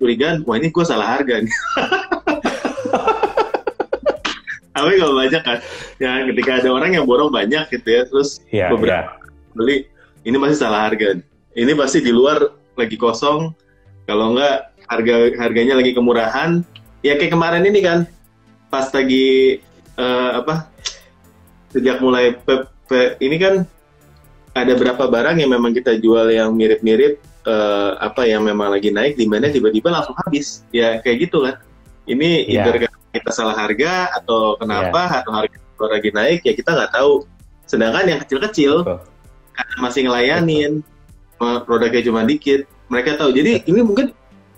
[0.00, 1.52] curiga wah ini gue salah harga nih
[4.80, 5.58] tapi kalau banyak kan.
[6.00, 9.52] Ya ketika ada orang yang borong banyak gitu ya terus Iya, beberapa iya.
[9.52, 9.76] beli
[10.24, 11.20] ini pasti salah harga.
[11.52, 12.44] Ini pasti di luar
[12.76, 13.52] lagi kosong.
[14.08, 16.64] Kalau enggak harga harganya lagi kemurahan.
[17.00, 17.98] Ya kayak kemarin ini kan
[18.68, 19.60] pas lagi
[19.96, 20.68] eh, apa
[21.70, 23.54] sejak mulai pe- pe- ini kan
[24.50, 27.16] ada berapa barang yang memang kita jual yang mirip-mirip
[27.46, 30.66] eh, apa yang memang lagi naik di mana tiba-tiba langsung habis.
[30.74, 31.56] Ya kayak gitu kan.
[32.04, 37.26] Ini either kita salah harga atau kenapa atau harga lagi naik ya kita nggak tahu.
[37.66, 38.98] Sedangkan yang kecil-kecil Betul.
[39.54, 40.72] karena masih ngelayanin
[41.40, 43.30] eh, produknya cuma dikit mereka tahu.
[43.34, 44.14] Jadi ini mungkin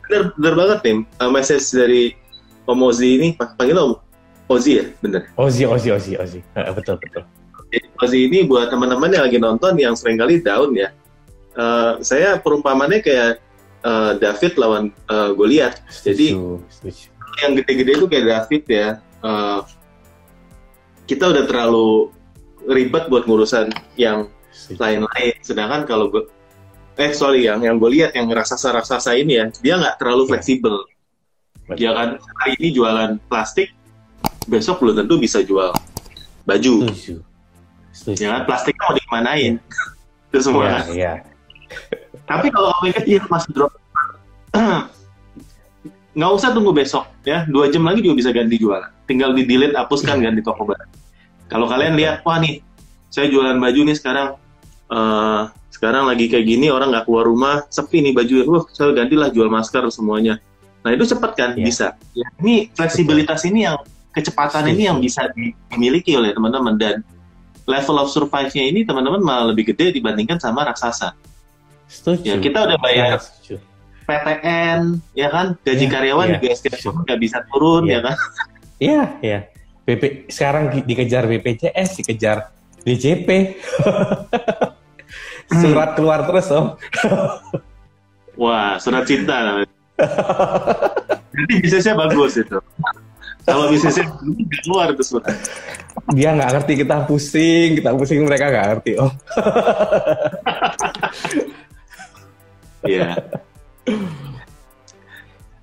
[0.08, 0.98] benar benar banget tim.
[1.06, 2.02] Eh, message dari
[2.68, 3.92] Om Ozi ini pa- panggil Om
[4.52, 4.84] Ozi ya?
[5.00, 6.40] Bener Ozi, Ozi, Ozi, Ozi.
[6.52, 7.24] Betul, betul.
[8.02, 10.92] Ozi ini buat teman-teman yang lagi nonton yang sering kali down ya.
[11.52, 13.40] Uh, saya perumpamannya kayak
[13.84, 15.80] uh, David lawan uh, Goliat.
[16.04, 16.36] Jadi
[17.40, 18.88] yang gede-gede itu kayak David ya.
[19.22, 19.60] Uh,
[21.06, 22.12] kita udah terlalu
[22.68, 24.30] ribet buat ngurusan yang
[24.76, 25.34] lain-lain.
[25.42, 26.28] Sedangkan kalau gue,
[27.00, 30.30] eh sorry yang yang gue lihat yang raksasa-raksasa ini ya, dia nggak terlalu iya.
[30.36, 30.76] fleksibel.
[31.72, 32.08] Dia kan
[32.42, 33.72] hari ini jualan plastik,
[34.44, 35.72] besok belum tentu bisa jual
[36.44, 36.74] baju.
[37.92, 38.18] Setuju.
[38.18, 39.54] Ya kan plastiknya mau dimanain?
[40.32, 40.64] Itu semua.
[40.64, 41.12] Ya, ya.
[42.24, 43.72] Tapi kalau kecil masih drop,
[46.12, 48.90] nggak usah tunggu besok ya, dua jam lagi juga bisa ganti jualan.
[49.08, 50.28] Tinggal di delete, hapuskan iya.
[50.28, 50.90] ganti toko barang.
[51.48, 52.60] Kalau kalian lihat, wah nih,
[53.12, 54.28] saya jualan baju nih sekarang,
[54.88, 59.28] uh, sekarang lagi kayak gini orang nggak keluar rumah, sepi nih baju, wah saya gantilah
[59.32, 60.40] jual masker semuanya.
[60.84, 61.64] Nah itu cepat kan, yeah.
[61.64, 61.86] bisa.
[62.12, 63.80] Ya, ini fleksibilitas ini yang
[64.12, 67.00] kecepatan ini yang bisa dimiliki oleh teman-teman dan
[67.64, 71.16] level of survive-nya ini teman-teman malah lebih gede dibandingkan sama raksasa.
[71.88, 72.24] Setuju.
[72.24, 73.60] Ya kita udah bayar ya,
[74.02, 74.80] PTN,
[75.14, 78.16] ya kan, gaji ya, karyawan ya, juga setiap nggak bisa turun, ya, ya kan.
[78.82, 79.38] Iya, iya.
[79.82, 82.54] BP sekarang dikejar BPJS, dikejar
[82.86, 83.28] DJP.
[85.62, 86.66] surat keluar terus, Om.
[88.38, 89.66] Wah, surat cinta
[91.32, 92.58] Jadi bisnisnya bagus itu.
[93.42, 94.06] Kalau bisnisnya
[94.62, 95.34] keluar surat.
[96.14, 99.12] Dia nggak ngerti kita pusing, kita pusing mereka nggak ngerti, Om.
[102.82, 103.14] Iya.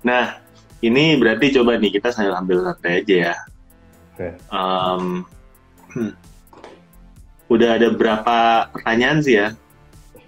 [0.00, 0.40] Nah,
[0.80, 3.34] ini berarti coba nih kita saya ambil santai aja ya.
[4.16, 4.32] Okay.
[4.48, 5.28] Um,
[5.92, 6.12] hmm,
[7.52, 8.36] udah ada berapa
[8.72, 9.52] pertanyaan sih ya?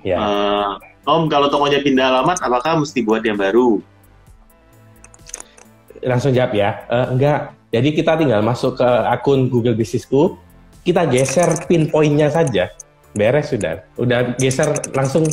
[0.04, 0.12] Yeah.
[0.12, 0.16] Ya.
[0.20, 0.70] Uh,
[1.02, 3.82] Om, kalau tokonya pindah alamat, apakah mesti buat yang baru?
[5.98, 6.86] Langsung jawab ya.
[6.86, 7.40] Uh, enggak.
[7.72, 10.36] Jadi kita tinggal masuk ke akun Google Bisnisku,
[10.84, 12.68] kita geser pinpointnya saja,
[13.16, 13.82] beres sudah.
[13.96, 15.24] Udah geser langsung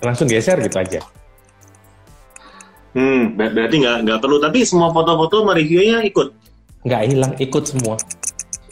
[0.00, 1.04] langsung geser gitu aja.
[2.96, 4.36] Hmm, berarti nggak nggak perlu.
[4.40, 6.32] Tapi semua foto-foto mereviewnya ikut?
[6.84, 7.94] Nggak hilang ikut semua.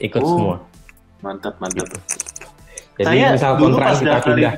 [0.01, 0.57] Ikut oh, semua.
[1.25, 1.89] mantap mantap.
[1.89, 1.99] Gitu.
[3.01, 4.55] jadi saya misal kontrak kita pindah.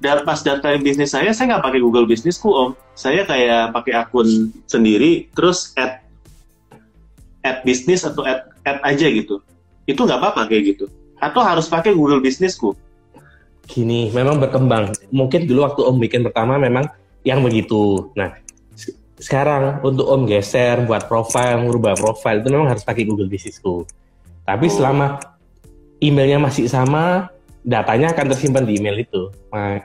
[0.00, 2.70] Dan pas daftarin bisnis saya saya nggak pakai Google Bisnisku om.
[2.96, 6.00] Saya kayak pakai akun sendiri terus add
[7.44, 9.44] add bisnis atau add add aja gitu.
[9.84, 10.84] Itu nggak apa-apa kayak gitu.
[11.20, 12.72] Atau harus pakai Google Bisnisku
[13.70, 14.90] gini memang berkembang.
[15.14, 16.90] Mungkin dulu waktu om bikin pertama memang
[17.22, 18.10] yang begitu.
[18.18, 18.34] Nah
[19.20, 23.84] sekarang untuk Om geser buat profile, merubah profile itu memang harus pakai Google Businessku.
[24.48, 24.72] Tapi oh.
[24.72, 25.06] selama
[26.00, 27.28] emailnya masih sama,
[27.60, 29.28] datanya akan tersimpan di email itu.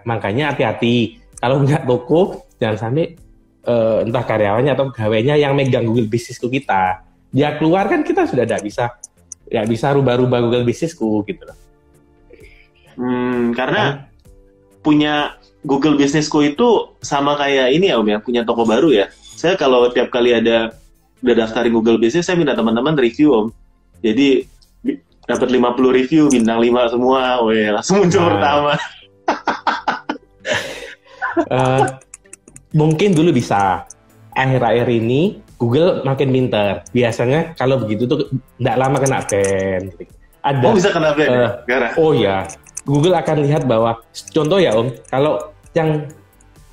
[0.08, 3.20] Makanya hati-hati kalau nggak toko jangan sampai
[3.68, 7.04] uh, entah karyawannya atau pegawainya yang megang Google Businessku kita.
[7.36, 8.96] Dia keluar kan kita sudah tidak bisa
[9.52, 11.58] nggak bisa rubah-rubah Google Businessku gitu loh.
[12.96, 14.08] Hmm, karena
[14.80, 15.36] punya
[15.68, 19.92] Google Businessku itu sama kayak ini ya Om ya, punya toko baru ya saya kalau
[19.92, 20.72] tiap kali ada
[21.20, 23.48] udah daftarin Google Business saya minta teman-teman review om.
[24.00, 24.48] Jadi
[25.26, 27.44] dapat 50 review bintang 5 semua.
[27.44, 28.30] Weh langsung muncul nah.
[28.32, 28.74] pertama.
[31.52, 31.84] Uh,
[32.72, 33.84] mungkin dulu bisa.
[34.36, 36.84] Akhir-akhir ini Google makin pinter.
[36.92, 38.28] Biasanya kalau begitu tuh
[38.60, 39.84] tidak lama kena ban.
[40.46, 40.64] Ada.
[40.64, 41.90] Oh bisa kena ban uh, ya?
[41.98, 42.38] oh ya
[42.86, 43.98] Google akan lihat bahwa
[44.30, 45.42] contoh ya om kalau
[45.74, 46.06] yang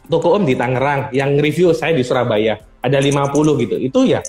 [0.09, 3.77] toko om di Tangerang, yang review saya di Surabaya, ada 50 gitu.
[3.79, 4.23] Itu ya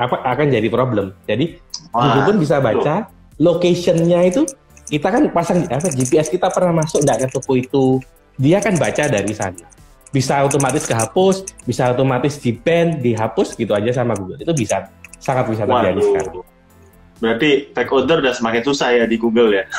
[0.00, 1.12] apa akan jadi problem.
[1.28, 1.60] Jadi.
[1.90, 3.10] Google pun bisa baca
[3.42, 4.46] locationnya itu
[4.86, 7.84] kita kan pasang apa GPS kita pernah masuk enggak ke toko itu.
[8.38, 9.66] Dia kan baca dari sana.
[10.14, 14.38] Bisa otomatis kehapus, bisa otomatis di ban, dihapus gitu aja sama Google.
[14.38, 14.86] Itu bisa
[15.18, 16.46] sangat bisa terjadi sekarang.
[17.20, 19.64] Berarti take order udah semakin susah ya di Google ya.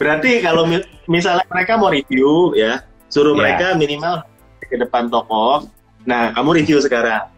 [0.00, 0.64] Berarti kalau
[1.04, 2.80] misalnya mereka mau review ya,
[3.12, 3.40] suruh yeah.
[3.44, 4.24] mereka minimal
[4.64, 5.68] ke depan toko.
[6.08, 7.28] Nah, kamu review sekarang.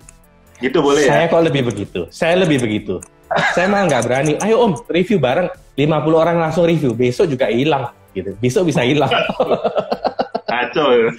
[0.63, 1.33] Gitu boleh Saya ya?
[1.35, 2.07] kok lebih begitu.
[2.15, 3.03] Saya lebih begitu.
[3.59, 4.33] saya mah nggak berani.
[4.39, 5.51] Ayo om, review bareng.
[5.75, 6.95] 50 orang langsung review.
[6.95, 7.91] Besok juga hilang.
[8.15, 8.31] Gitu.
[8.39, 9.11] Besok bisa hilang.
[10.53, 10.89] Kacau.
[10.95, 11.11] Ya.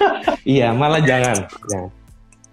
[0.56, 1.44] iya, malah jangan.
[1.68, 1.90] Jangan.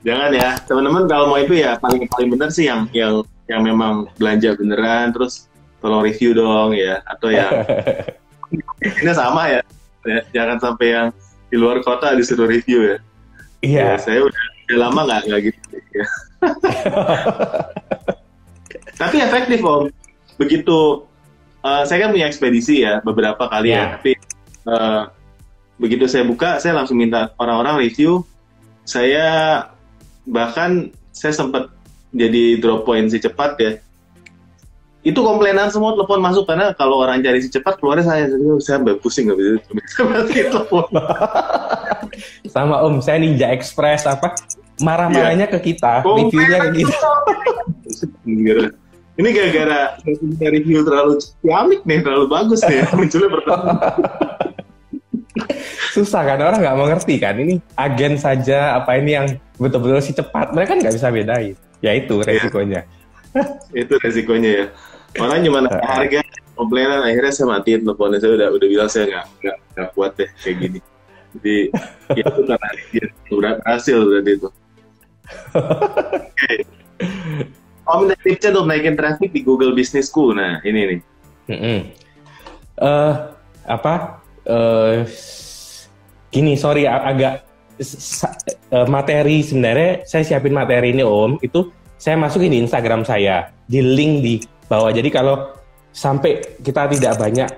[0.06, 4.06] Jangan ya, teman-teman kalau mau itu ya paling paling benar sih yang yang yang memang
[4.22, 5.50] belanja beneran terus
[5.82, 7.50] tolong review dong ya atau ya
[8.52, 9.62] ini sama ya.
[10.06, 11.08] ya jangan sampai yang
[11.50, 12.98] di luar kota disuruh review ya
[13.64, 13.90] iya yeah.
[13.96, 15.60] ya, saya udah, udah lama nggak nggak gitu
[15.94, 16.06] ya.
[19.02, 19.90] tapi efektif om
[20.36, 21.06] begitu
[21.64, 23.82] uh, saya kan punya ekspedisi ya beberapa kali yeah.
[23.82, 24.12] ya tapi
[24.70, 25.02] uh,
[25.76, 28.24] begitu saya buka saya langsung minta orang-orang review
[28.86, 29.60] saya
[30.26, 31.74] bahkan saya sempat
[32.16, 33.72] jadi drop point si cepat ya
[35.06, 38.26] itu komplainan semua telepon masuk karena kalau orang cari si cepat keluarnya saya
[38.58, 40.90] saya pusing nggak bisa telepon.
[42.50, 44.34] Sama om saya Ninja Express apa?
[44.82, 46.98] Marah-marahnya ke kita reviewnya ke kita.
[49.16, 49.96] ini gara-gara
[50.44, 53.72] review terlalu ciamik nih terlalu bagus nih munculnya pertama
[55.96, 60.52] susah kan orang nggak mengerti kan ini agen saja apa ini yang betul-betul si cepat.
[60.52, 61.56] Mereka nggak bisa bedain.
[61.80, 62.84] Ya itu resikonya.
[63.72, 64.66] Itu resikonya ya
[65.20, 66.22] orang cuma nanya harga
[66.56, 68.20] komplainan akhirnya saya matiin teleponnya.
[68.24, 70.80] Saya udah udah bilang saya nggak nggak nggak kuat deh kayak gini.
[71.36, 71.58] Jadi
[72.16, 74.50] ya itu karena dia udah berhasil berarti itu.
[77.86, 81.00] Om minta tipsnya untuk naikin traffic di Google Businessku nah ini nih.
[81.54, 81.80] Mm-mm.
[82.82, 83.14] Eh,
[83.70, 84.26] apa?
[84.42, 85.06] Eh,
[86.34, 87.46] gini sorry agak
[87.78, 89.46] eh, materi.
[89.46, 91.38] Sebenarnya saya siapin materi ini om.
[91.46, 91.70] Itu
[92.02, 93.54] saya masukin di Instagram saya.
[93.70, 94.34] Di link di
[94.68, 94.90] bawah.
[94.90, 95.54] Jadi kalau
[95.92, 97.50] sampai kita tidak banyak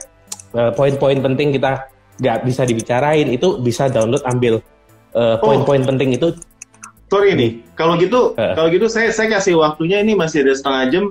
[0.54, 4.58] eh, poin-poin penting kita nggak bisa dibicarain itu bisa download ambil
[5.13, 6.34] eh, poin-poin penting itu.
[7.08, 8.52] Sorry nih kalau gitu Eh.
[8.52, 11.06] kalau gitu saya saya kasih waktunya ini masih ada setengah jam.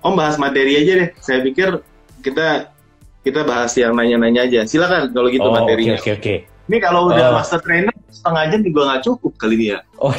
[0.00, 1.08] Om bahas materi aja deh.
[1.18, 1.76] Saya pikir
[2.20, 2.72] kita
[3.20, 4.60] kita bahas yang nanya-nanya aja.
[4.64, 5.98] Silakan kalau gitu oh oke materinya.
[5.98, 6.34] oke oke
[6.70, 7.36] Ini kalau udah Oh.
[7.36, 9.78] master trainer setengah jam juga nggak cukup kali ini ya.
[9.98, 10.14] Oh,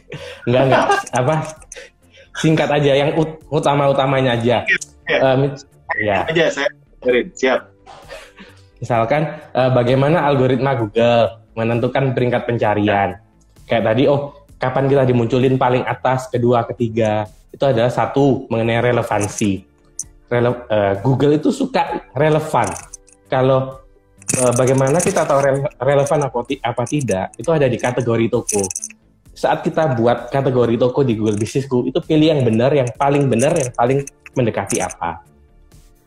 [0.50, 1.34] enggak enggak apa
[2.38, 4.64] singkat aja yang ut- utama-utamanya aja.
[5.08, 5.18] Iya.
[5.34, 5.40] Em,
[6.00, 6.70] ya, Aja saya.
[7.34, 7.60] Siap.
[8.78, 13.18] misalkan eh, bagaimana algoritma Google menentukan peringkat pencarian.
[13.66, 17.26] Kayak tadi, oh kapan kita dimunculin paling atas, kedua, ketiga.
[17.50, 19.66] Itu adalah satu mengenai relevansi.
[20.30, 22.70] Rele- eh, Google itu suka relevan.
[23.28, 23.82] Kalau
[24.32, 28.62] eh, bagaimana kita tahu rele- relevan apa, ti- apa tidak, itu ada di kategori toko.
[29.32, 33.56] Saat kita buat kategori toko di Google Businessku, itu pilih yang benar, yang paling benar,
[33.56, 34.04] yang paling
[34.36, 35.24] mendekati apa.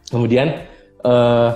[0.09, 0.65] Kemudian
[1.01, 1.49] eh,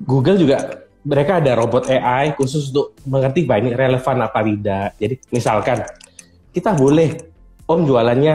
[0.00, 4.88] Google juga mereka ada robot AI khusus untuk mengerti bahwa ini relevan apa tidak.
[4.96, 5.78] Jadi misalkan
[6.56, 8.34] kita boleh Om jualannya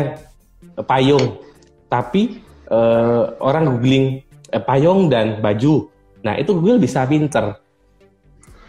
[0.78, 1.38] eh, payung,
[1.86, 5.90] tapi eh, orang googling eh, payung dan baju.
[6.26, 7.58] Nah itu Google bisa pinter.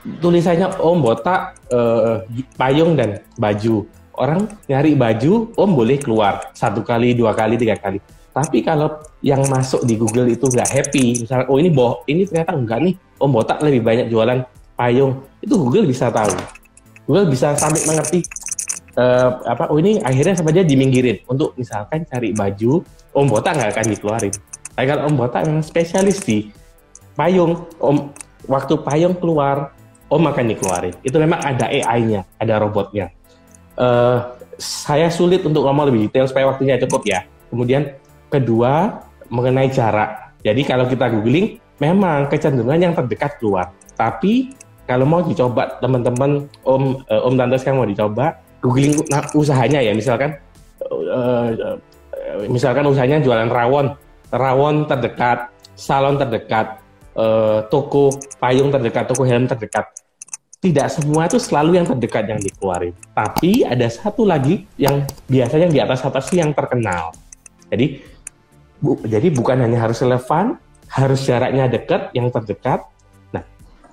[0.00, 2.24] Tulisannya Om botak eh,
[2.56, 3.84] payung dan baju.
[4.16, 8.00] Orang nyari baju, Om boleh keluar satu kali, dua kali, tiga kali.
[8.30, 12.56] Tapi kalau yang masuk di Google itu nggak happy, misalnya oh ini boh, ini ternyata
[12.56, 14.40] enggak nih, Om botak lebih banyak jualan
[14.78, 16.32] payung, itu Google bisa tahu.
[17.04, 18.22] Google bisa sampai mengerti
[18.96, 22.82] eh, apa oh ini akhirnya sama dia diminggirin untuk misalkan cari baju
[23.14, 24.34] om botak nggak akan dikeluarin
[24.74, 26.50] tapi kalau om botak memang spesialis di
[27.14, 28.10] payung om
[28.48, 29.74] waktu payung keluar
[30.11, 30.94] om akan dikeluarin.
[31.07, 33.14] Itu memang ada AI-nya ada robotnya.
[33.79, 34.18] Eh,
[34.61, 37.25] saya sulit untuk ngomong lebih detail supaya waktunya cukup ya.
[37.49, 37.96] Kemudian
[38.29, 40.37] kedua mengenai jarak.
[40.44, 43.73] Jadi kalau kita googling memang kecenderungan yang terdekat keluar.
[43.96, 44.53] Tapi
[44.85, 49.94] kalau mau dicoba teman-teman om eh, om tante sekarang mau dicoba googling nah, usahanya ya.
[49.94, 50.35] Misalkan
[50.85, 53.94] eh, eh, misalkan usahanya jualan rawon.
[54.31, 56.79] Rawon terdekat salon terdekat
[57.20, 59.92] eh, toko payung terdekat toko helm terdekat.
[60.61, 62.92] Tidak semua itu selalu yang terdekat yang dikeluarin.
[63.16, 67.12] Tapi ada satu lagi yang biasanya di atas atas yang terkenal.
[67.72, 68.04] Jadi
[68.80, 72.85] bu- jadi bukan hanya harus relevan harus jaraknya dekat yang terdekat.
[73.33, 73.44] Nah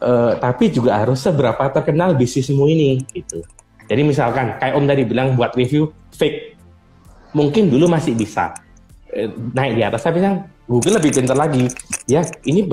[0.04, 3.44] eh, tapi juga harus seberapa terkenal bisnismu ini gitu.
[3.88, 6.60] Jadi misalkan kayak Om tadi bilang buat review fake,
[7.32, 8.52] mungkin dulu masih bisa.
[9.08, 10.04] Eh, naik di atas.
[10.04, 11.72] Tapi kan Google lebih pintar lagi.
[12.12, 12.68] Ya ini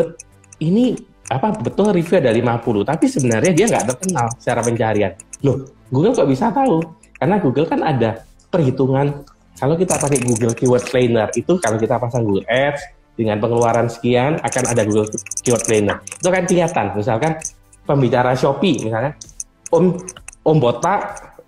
[0.62, 0.94] ini
[1.32, 5.12] apa betul review ada 50, tapi sebenarnya dia nggak terkenal secara pencarian.
[5.40, 6.84] Loh, Google kok bisa tahu?
[7.16, 9.24] Karena Google kan ada perhitungan.
[9.54, 12.82] Kalau kita pakai Google Keyword Planner itu kalau kita pasang Google Ads
[13.14, 15.08] dengan pengeluaran sekian akan ada Google
[15.46, 15.96] Keyword Planner.
[16.02, 16.86] Itu kan kelihatan.
[16.98, 17.38] Misalkan
[17.86, 19.14] pembicara Shopee misalnya
[19.70, 19.94] Om
[20.44, 21.00] Om Botak,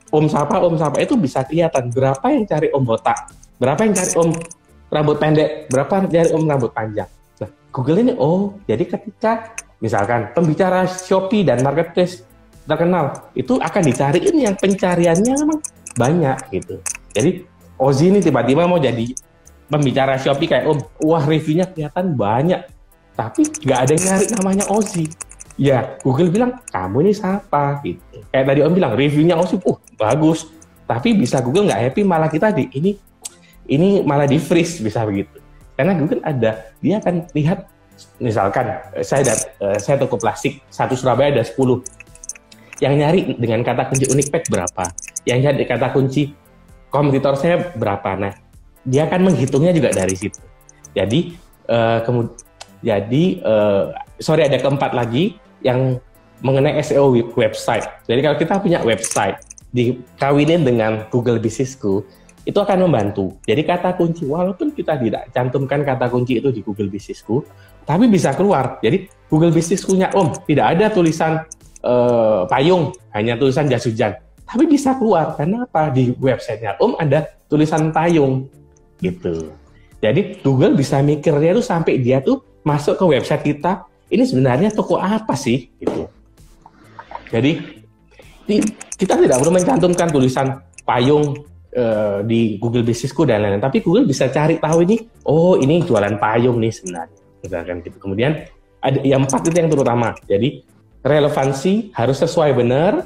[0.09, 3.19] Om Sapa, Om Sapa itu bisa kelihatan berapa yang cari Om Botak,
[3.59, 4.31] berapa yang cari Om
[4.87, 7.11] rambut pendek, berapa yang cari Om rambut panjang.
[7.77, 9.53] Google ini oh, jadi ketika
[9.85, 12.25] misalkan pembicara Shopee dan marketplace
[12.65, 15.61] terkenal, itu akan dicariin yang pencariannya memang
[15.93, 16.81] banyak gitu.
[17.13, 17.45] Jadi
[17.77, 19.13] Ozi ini tiba-tiba mau jadi
[19.69, 22.65] pembicara Shopee kayak Om, wah reviewnya kelihatan banyak,
[23.13, 25.13] tapi nggak ada yang nyari namanya Ozi.
[25.61, 27.85] Ya Google bilang kamu ini siapa?
[27.85, 28.25] Gitu.
[28.33, 30.49] Kayak tadi Om bilang reviewnya Osi uh bagus.
[30.89, 32.97] Tapi bisa Google nggak happy malah kita di ini
[33.69, 35.46] ini malah di freeze bisa begitu
[35.77, 37.69] karena Google ada dia akan lihat
[38.21, 41.81] misalkan saya dat, eh, saya toko plastik satu Surabaya ada 10
[42.81, 44.85] yang nyari dengan kata kunci unik pack berapa?
[45.25, 46.23] Yang nyari kata kunci
[46.93, 48.11] kompetitor saya berapa?
[48.21, 48.33] Nah
[48.85, 50.41] dia akan menghitungnya juga dari situ.
[50.93, 51.37] Jadi
[51.73, 52.05] uh,
[52.85, 55.97] jadi uh, sorry ada keempat lagi yang
[56.45, 57.89] mengenai SEO website.
[58.05, 59.41] Jadi kalau kita punya website
[59.73, 62.05] dikawinin dengan Google Businessku
[62.47, 63.35] itu akan membantu.
[63.43, 67.43] Jadi kata kunci walaupun kita tidak cantumkan kata kunci itu di Google Businessku,
[67.83, 68.79] tapi bisa keluar.
[68.79, 71.43] Jadi Google Businessku nya Om tidak ada tulisan
[71.83, 74.15] uh, payung, hanya tulisan jas hujan.
[74.47, 75.91] Tapi bisa keluar karena apa?
[75.91, 78.47] Di websitenya Om ada tulisan payung
[79.03, 79.51] gitu.
[79.99, 85.03] Jadi Google bisa mikirnya tuh sampai dia tuh masuk ke website kita, ini sebenarnya toko
[85.03, 86.07] apa sih gitu.
[87.27, 87.59] Jadi
[88.95, 91.35] kita tidak perlu mencantumkan tulisan payung
[91.77, 94.97] uh, di Google Businessku dan lain-lain, tapi Google bisa cari tahu ini,
[95.29, 97.97] oh ini jualan payung nih sebenarnya, misalkan gitu.
[98.01, 98.33] Kemudian
[98.81, 100.17] ada yang empat itu yang terutama.
[100.25, 100.65] Jadi
[101.05, 103.05] relevansi harus sesuai benar.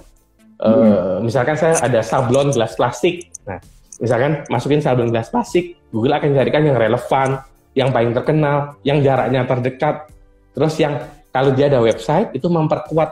[0.60, 3.56] Uh, misalkan saya ada sablon gelas plastik, nah
[3.96, 7.40] misalkan masukin sablon gelas plastik, Google akan carikan yang relevan,
[7.72, 10.12] yang paling terkenal, yang jaraknya terdekat,
[10.52, 11.00] terus yang
[11.32, 13.10] kalau dia ada website itu memperkuat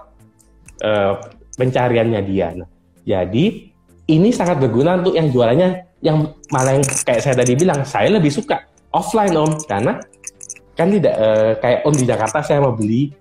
[0.84, 1.16] uh,
[1.56, 2.52] pencariannya dia.
[2.52, 2.68] Nah,
[3.08, 3.67] jadi
[4.08, 8.32] ini sangat berguna untuk yang jualannya yang malah yang kayak saya tadi bilang saya lebih
[8.32, 10.00] suka offline om karena
[10.72, 13.12] kan tidak uh, kayak om di Jakarta saya mau beli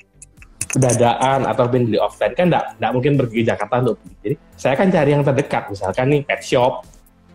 [0.77, 4.15] dadaan atau beli offline kan tidak mungkin pergi ke Jakarta untuk beli.
[4.23, 6.85] Jadi saya kan cari yang terdekat misalkan nih pet shop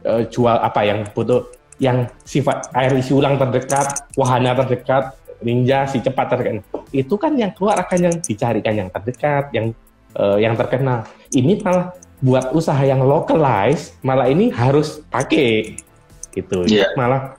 [0.07, 1.43] uh, jual apa yang butuh
[1.83, 6.63] yang sifat air isi ulang terdekat, wahana terdekat, ninja si cepat terdekat.
[6.95, 9.75] Itu kan yang keluar akan yang dicarikan yang terdekat, yang
[10.15, 11.03] uh, yang terkenal.
[11.35, 11.91] Ini malah
[12.23, 15.75] buat usaha yang localize, malah ini harus pakai
[16.33, 16.65] gitu.
[16.71, 16.95] Yeah.
[16.95, 17.35] Malah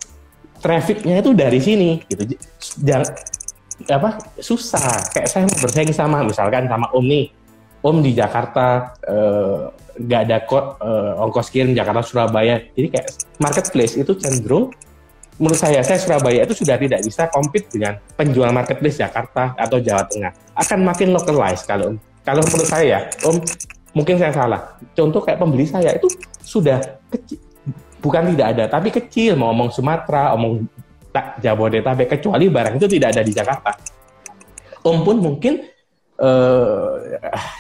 [0.60, 2.36] trafficnya itu dari sini gitu.
[2.84, 3.08] Jangan
[3.88, 4.10] apa
[4.44, 5.08] susah.
[5.16, 7.26] Kayak saya mau bersaing sama misalkan sama Om nih.
[7.84, 8.96] Om di Jakarta
[10.00, 12.60] nggak uh, ada kod uh, ongkos kirim Jakarta Surabaya.
[12.76, 13.08] Jadi kayak
[13.40, 14.72] marketplace itu cenderung
[15.42, 20.06] menurut saya saya Surabaya itu sudah tidak bisa compete dengan penjual marketplace Jakarta atau Jawa
[20.06, 20.32] Tengah.
[20.54, 23.36] Akan makin localized kalau kalau menurut saya ya, Om,
[23.94, 24.78] mungkin saya salah.
[24.98, 26.10] Contoh kayak pembeli saya itu
[26.42, 27.40] sudah kecil,
[28.02, 29.38] bukan tidak ada, tapi kecil.
[29.38, 30.66] Mau ngomong Sumatera, omong
[31.14, 33.72] tak Jabodetabek, kecuali barang itu tidak ada di Jakarta.
[34.84, 35.64] Om pun mungkin
[36.20, 37.00] uh,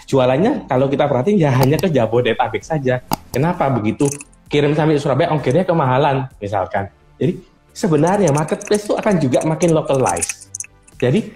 [0.10, 3.00] jualannya kalau kita perhatiin ya hanya ke Jabodetabek saja.
[3.32, 4.10] Kenapa begitu?
[4.52, 6.90] Kirim sampai Surabaya, ongkirnya kemahalan misalkan.
[7.18, 7.42] Jadi
[7.74, 10.52] sebenarnya marketplace itu akan juga makin localized.
[11.02, 11.34] Jadi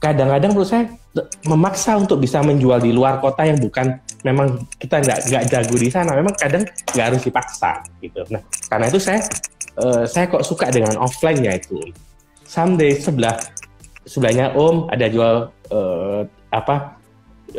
[0.00, 0.84] kadang-kadang menurut saya
[1.44, 5.88] memaksa untuk bisa menjual di luar kota yang bukan memang kita nggak nggak jago di
[5.92, 6.16] sana.
[6.16, 8.24] Memang kadang nggak harus dipaksa gitu.
[8.32, 8.40] Nah
[8.72, 9.20] karena itu saya
[9.78, 11.78] uh, saya kok suka dengan offline nya itu.
[12.48, 13.36] Someday sebelah
[14.08, 16.96] sebelahnya om ada jual uh, apa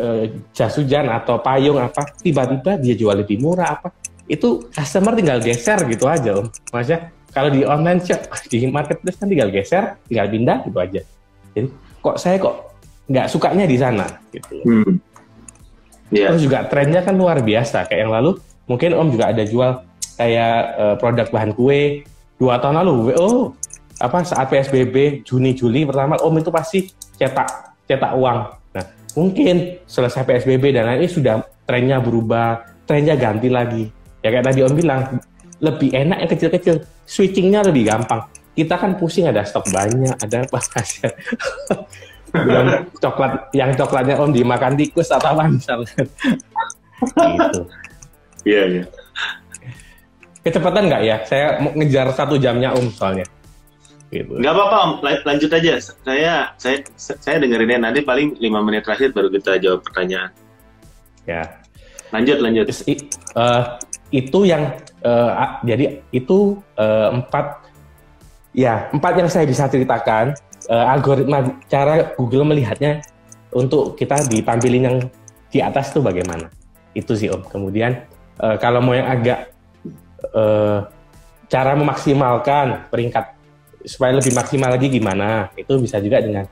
[0.02, 3.94] uh, jas hujan atau payung apa tiba-tiba dia jual lebih murah apa.
[4.26, 6.50] Itu customer tinggal geser gitu aja om.
[6.74, 11.02] Maksudnya kalau di online shop di marketplace kan tinggal geser tinggal pindah gitu aja.
[11.54, 11.68] Jadi
[12.02, 12.76] kok saya kok
[13.06, 14.66] nggak sukanya di sana gitu.
[14.66, 14.98] Hmm.
[16.14, 16.34] Yeah.
[16.34, 17.90] Terus juga trennya kan luar biasa.
[17.90, 18.32] Kayak yang lalu
[18.70, 19.72] mungkin Om juga ada jual
[20.16, 22.06] kayak uh, produk bahan kue
[22.38, 23.16] dua tahun lalu.
[23.18, 23.54] Oh
[24.04, 26.80] apa saat PSBB Juni Juli pertama Om itu pasti
[27.16, 28.40] cetak cetak uang.
[28.76, 33.88] Nah mungkin selesai PSBB dan lain ini sudah trennya berubah trennya ganti lagi.
[34.22, 35.02] Ya kayak tadi Om bilang
[35.64, 36.76] lebih enak yang kecil-kecil.
[37.06, 38.26] Switchingnya lebih gampang.
[38.56, 40.60] Kita kan pusing ada stok banyak, ada apa
[42.44, 42.68] Belum
[43.00, 45.96] coklat, yang coklatnya om dimakan tikus atau apa misalnya.
[45.96, 47.62] gitu.
[48.46, 48.84] Iya, iya.
[50.46, 51.18] Kecepatan nggak ya?
[51.26, 53.26] Saya mau ngejar satu jamnya om soalnya.
[54.14, 54.38] Gitu.
[54.38, 55.74] Nggak apa-apa om, lanjut aja.
[55.82, 60.30] Saya saya saya dengerinnya nanti paling lima menit terakhir baru kita jawab pertanyaan.
[61.26, 61.42] Ya.
[62.14, 62.70] Lanjut lanjut.
[63.34, 63.82] Uh,
[64.14, 67.66] itu yang uh, jadi itu uh, empat
[68.56, 70.32] Ya, empat yang saya bisa ceritakan,
[70.70, 73.02] uh, algoritma cara Google melihatnya
[73.56, 74.98] untuk kita ditampilin yang
[75.50, 76.52] di atas itu bagaimana.
[76.92, 77.48] Itu sih Om.
[77.48, 78.04] Kemudian
[78.44, 79.52] uh, kalau mau yang agak
[80.36, 80.88] uh,
[81.48, 83.36] cara memaksimalkan peringkat
[83.86, 85.54] supaya lebih maksimal lagi gimana?
[85.56, 86.46] Itu bisa juga dengan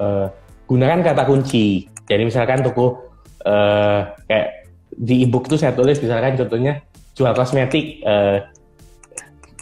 [0.00, 0.28] uh,
[0.68, 1.88] gunakan kata kunci.
[2.04, 3.08] Jadi misalkan toko
[3.48, 6.84] uh, kayak di ebook itu saya tulis misalkan contohnya
[7.16, 8.44] jual kosmetik, uh,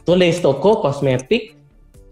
[0.02, 1.54] tulis toko kosmetik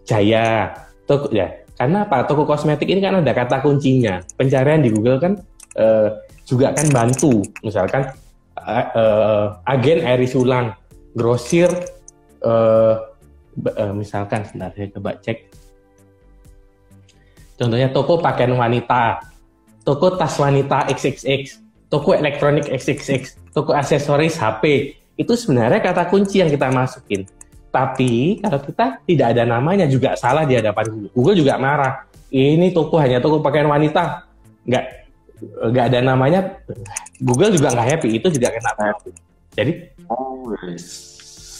[0.07, 0.73] Jaya.
[1.05, 1.51] Toko ya,
[1.81, 2.29] karena apa?
[2.29, 4.21] Toko kosmetik ini kan ada kata kuncinya.
[4.37, 5.33] Pencarian di Google kan
[5.81, 6.13] uh,
[6.45, 7.41] juga kan bantu.
[7.65, 8.05] Misalkan
[8.53, 10.77] uh, uh, agen air ulang,
[11.17, 11.73] grosir
[12.45, 13.01] uh,
[13.65, 15.49] uh, misalkan sebentar saya coba cek.
[17.57, 19.25] Contohnya toko pakaian wanita,
[19.81, 24.93] toko tas wanita XXX, toko elektronik XXX, toko aksesoris HP.
[25.17, 27.25] Itu sebenarnya kata kunci yang kita masukin.
[27.71, 31.11] Tapi kalau kita tidak ada namanya juga salah di hadapan Google.
[31.15, 32.03] Google juga marah.
[32.27, 34.27] Ini toko hanya toko pakaian wanita.
[34.67, 34.85] Nggak
[35.71, 36.39] nggak ada namanya.
[37.23, 38.09] Google juga nggak happy.
[38.19, 39.11] Itu juga kena happy.
[39.55, 39.71] Jadi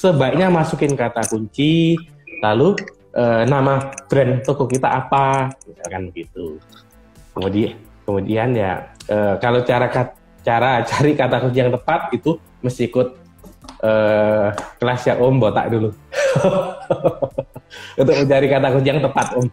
[0.04, 1.96] sebaiknya masukin kata kunci,
[2.44, 2.76] lalu
[3.16, 6.60] uh, nama brand toko kita apa, misalkan gitu.
[7.32, 7.72] Kemudian
[8.04, 9.88] kemudian ya uh, kalau cara
[10.44, 13.21] cara cari kata kunci yang tepat itu mesti ikut
[13.84, 15.90] uh, kelas yang Om botak dulu
[18.02, 19.48] untuk mencari kata kunci yang tepat Om.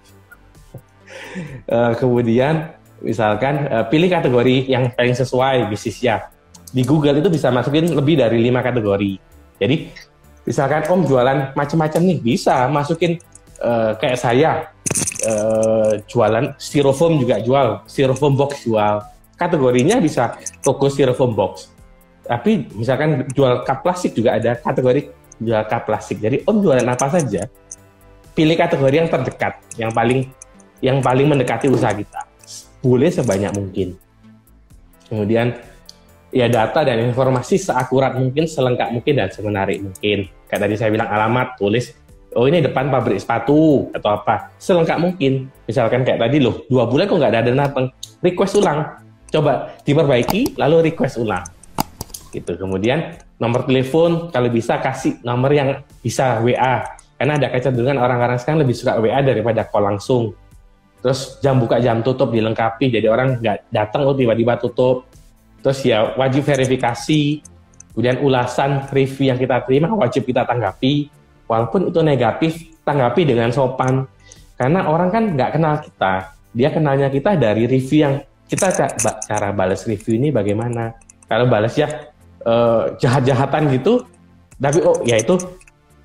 [1.68, 6.30] uh, kemudian misalkan uh, pilih kategori yang paling sesuai bisnisnya.
[6.68, 9.16] Di Google itu bisa masukin lebih dari lima kategori.
[9.56, 9.76] Jadi
[10.44, 13.16] misalkan Om jualan macam-macam nih bisa masukin
[13.64, 14.68] uh, kayak saya
[15.24, 19.00] uh, jualan styrofoam juga jual, styrofoam box jual
[19.38, 21.70] kategorinya bisa toko styrofoam box.
[22.28, 25.08] Tapi misalkan jual cup plastik juga ada kategori
[25.40, 26.20] jual cup plastik.
[26.20, 27.48] Jadi om jualan apa saja,
[28.36, 30.28] pilih kategori yang terdekat, yang paling
[30.84, 32.28] yang paling mendekati usaha kita.
[32.84, 33.96] Boleh sebanyak mungkin.
[35.08, 35.56] Kemudian
[36.28, 40.28] ya data dan informasi seakurat mungkin, selengkap mungkin dan semenarik mungkin.
[40.46, 41.96] Kayak tadi saya bilang alamat, tulis
[42.36, 47.08] oh ini depan pabrik sepatu atau apa selengkap mungkin misalkan kayak tadi loh dua bulan
[47.08, 47.88] kok nggak ada datang
[48.20, 48.84] request ulang
[49.32, 51.44] coba diperbaiki lalu request ulang
[52.32, 52.56] gitu.
[52.56, 56.84] Kemudian nomor telepon kalau bisa kasih nomor yang bisa WA
[57.18, 60.36] karena ada kecenderungan orang-orang sekarang lebih suka WA daripada call langsung.
[61.02, 65.10] Terus jam buka jam tutup dilengkapi jadi orang nggak datang oh tiba-tiba tutup.
[65.58, 67.42] Terus ya wajib verifikasi
[67.94, 71.10] kemudian ulasan review yang kita terima wajib kita tanggapi.
[71.48, 72.52] Walaupun itu negatif
[72.86, 74.06] tanggapi dengan sopan.
[74.54, 76.34] Karena orang kan nggak kenal kita.
[76.54, 78.14] Dia kenalnya kita dari review yang
[78.48, 78.72] kita
[79.26, 80.96] cara balas review ini bagaimana?
[81.28, 81.86] Kalau balas ya
[82.44, 84.04] uh, jahat-jahatan gitu
[84.58, 85.38] tapi oh ya itu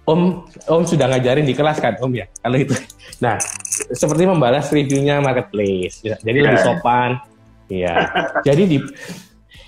[0.05, 2.73] om om sudah ngajarin di kelas kan om ya kalau itu.
[3.23, 3.39] Nah
[3.71, 6.45] seperti membalas reviewnya marketplace jadi yeah.
[6.49, 7.11] lebih sopan
[7.71, 7.95] ya
[8.47, 8.77] jadi di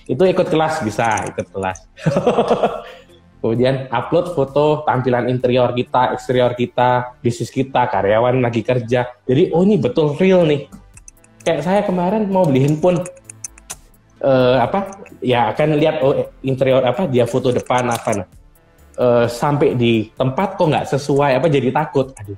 [0.05, 1.77] itu ikut kelas bisa ikut kelas.
[3.41, 9.05] Kemudian upload foto tampilan interior kita eksterior kita bisnis kita karyawan lagi kerja.
[9.25, 10.65] Jadi oh ini betul real nih.
[11.45, 13.05] Kayak saya kemarin mau beli handphone
[14.21, 15.01] uh, apa?
[15.19, 18.27] Ya akan lihat oh, interior apa dia foto depan apa nah.
[19.01, 22.13] uh, sampai di tempat kok nggak sesuai apa jadi takut.
[22.15, 22.37] Aduh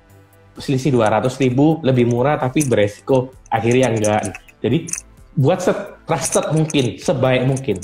[0.57, 4.21] selisih 200 ribu lebih murah tapi beresiko akhirnya enggak
[4.57, 4.89] jadi
[5.37, 5.61] buat
[6.09, 7.77] trusted mungkin sebaik mungkin.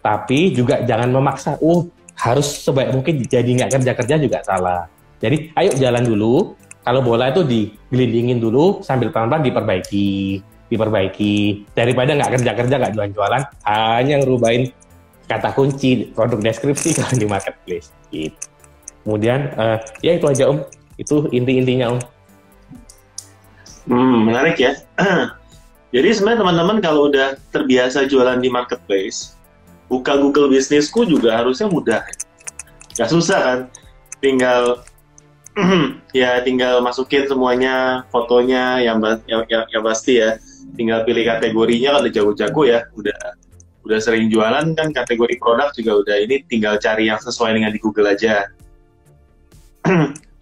[0.00, 1.82] Tapi juga jangan memaksa uh
[2.14, 4.86] harus sebaik mungkin jadi nggak kerja kerja juga salah.
[5.18, 6.54] Jadi ayo jalan dulu.
[6.80, 10.40] Kalau bola itu digelindingin dulu sambil pelan-pelan diperbaiki
[10.70, 11.66] diperbaiki.
[11.74, 14.70] Daripada nggak kerja kerja nggak jualan jualan hanya ngerubahin
[15.26, 17.90] kata kunci produk deskripsi kalau di marketplace.
[18.10, 18.34] Gitu.
[19.00, 20.62] kemudian uh, ya itu aja om.
[20.96, 22.00] Itu inti intinya om.
[23.90, 24.72] Hmm, menarik ya.
[25.94, 29.34] Jadi sebenarnya teman-teman kalau udah terbiasa jualan di marketplace
[29.90, 32.06] buka Google Bisnisku juga harusnya mudah.
[32.94, 33.58] Nggak susah kan?
[34.22, 34.86] Tinggal
[36.20, 40.38] ya tinggal masukin semuanya fotonya yang yang, yang, yang pasti ya
[40.74, 42.80] tinggal pilih kategorinya kan udah jago-jago ya.
[42.94, 43.18] Udah
[43.80, 47.80] udah sering jualan kan kategori produk juga udah ini tinggal cari yang sesuai dengan di
[47.80, 48.46] Google aja.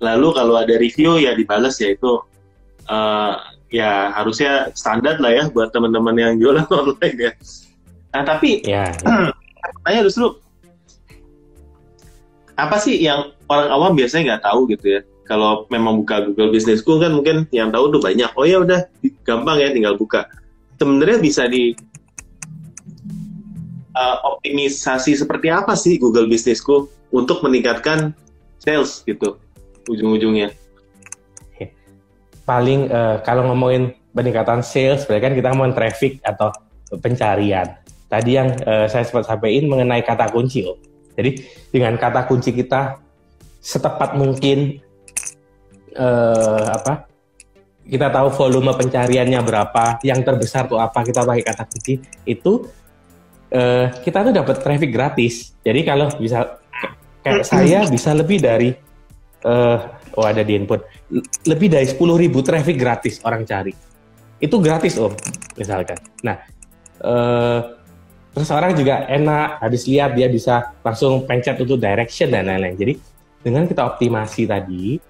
[0.07, 2.23] Lalu kalau ada review ya dibales ya itu
[2.91, 3.35] uh,
[3.71, 7.33] ya harusnya standar lah ya buat teman-teman yang jualan online ya.
[8.15, 9.31] Nah tapi ya, ya.
[9.85, 10.39] tanya justru
[12.59, 16.81] apa sih yang orang awam biasanya nggak tahu gitu ya kalau memang buka Google Business
[16.81, 18.33] School kan mungkin yang tahu tuh banyak.
[18.35, 18.89] Oh ya udah
[19.29, 20.25] gampang ya tinggal buka.
[20.81, 21.77] Sebenarnya bisa di
[23.93, 28.17] uh, optimisasi seperti apa sih Google Business School untuk meningkatkan
[28.59, 29.37] sales gitu
[29.93, 30.51] ujung-ujungnya?
[32.49, 36.49] Paling uh, kalau ngomongin peningkatan sales, berarti kan kita ngomongin traffic atau
[37.05, 37.77] pencarian.
[38.09, 40.81] Tadi yang uh, saya sempat sampaikan mengenai kata kunci, oh.
[41.13, 42.97] Jadi dengan kata kunci kita
[43.61, 44.81] setepat mungkin
[45.97, 47.09] uh, apa
[47.89, 51.97] kita tahu volume pencariannya berapa, yang terbesar tuh apa, kita pakai kata kunci
[52.29, 52.69] itu
[53.49, 55.57] uh, kita tuh dapat traffic gratis.
[55.65, 56.61] Jadi kalau bisa
[57.25, 58.77] kayak saya bisa lebih dari
[59.49, 59.79] uh,
[60.21, 60.85] oh ada di input
[61.49, 61.97] lebih dari 10.000
[62.45, 63.73] traffic gratis orang cari.
[64.39, 65.17] Itu gratis om
[65.57, 65.97] misalkan.
[66.23, 66.37] Nah
[67.03, 67.61] uh,
[68.37, 72.77] terus orang juga enak habis lihat dia bisa langsung pencet untuk direction dan lain-lain.
[72.77, 72.95] Jadi
[73.43, 75.01] dengan kita optimasi tadi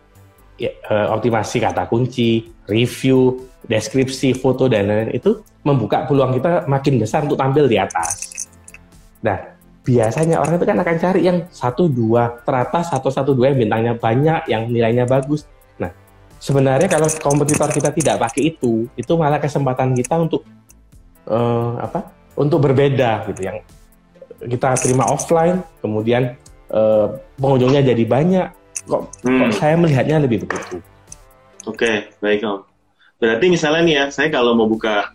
[0.61, 7.23] uh, optimasi kata kunci, review, deskripsi, foto dan lain-lain itu membuka peluang kita makin besar
[7.23, 8.47] untuk tampil di atas.
[9.23, 13.65] Nah, biasanya orang itu kan akan cari yang satu dua teratas satu satu dua yang
[13.65, 15.49] bintangnya banyak yang nilainya bagus
[15.81, 15.89] nah
[16.37, 20.45] sebenarnya kalau kompetitor kita tidak pakai itu itu malah kesempatan kita untuk
[21.25, 22.05] uh, apa
[22.37, 23.65] untuk berbeda gitu yang
[24.45, 26.37] kita terima offline kemudian
[26.69, 28.47] uh, pengunjungnya jadi banyak
[28.89, 29.41] kok, hmm.
[29.45, 30.81] kok saya melihatnya lebih begitu?
[31.69, 32.65] Oke okay, baik om.
[33.21, 35.13] Berarti misalnya nih ya saya kalau mau buka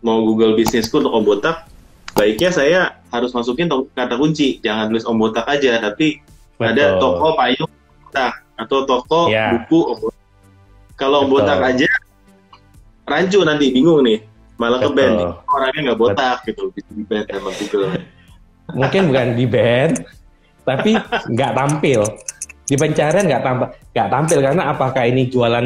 [0.00, 1.68] mau Google School untuk Om Botak
[2.14, 2.80] baiknya saya
[3.10, 4.62] harus masukin kata kunci.
[4.62, 6.22] Jangan tulis om botak aja tapi
[6.56, 6.70] Betul.
[6.70, 7.72] ada toko payung
[8.06, 9.50] botak atau toko ya.
[9.58, 10.22] buku om botak.
[10.94, 11.90] Kalau om botak aja
[13.04, 14.22] rancu nanti bingung nih.
[14.54, 15.18] Malah ke band.
[15.50, 16.70] Orangnya nggak botak Betul.
[16.78, 17.84] gitu di band sama Google.
[18.80, 19.94] Mungkin bukan di band
[20.64, 20.96] tapi
[21.28, 22.00] nggak tampil
[22.64, 25.64] di pencarian nggak tampil nggak tampil karena apakah ini jualan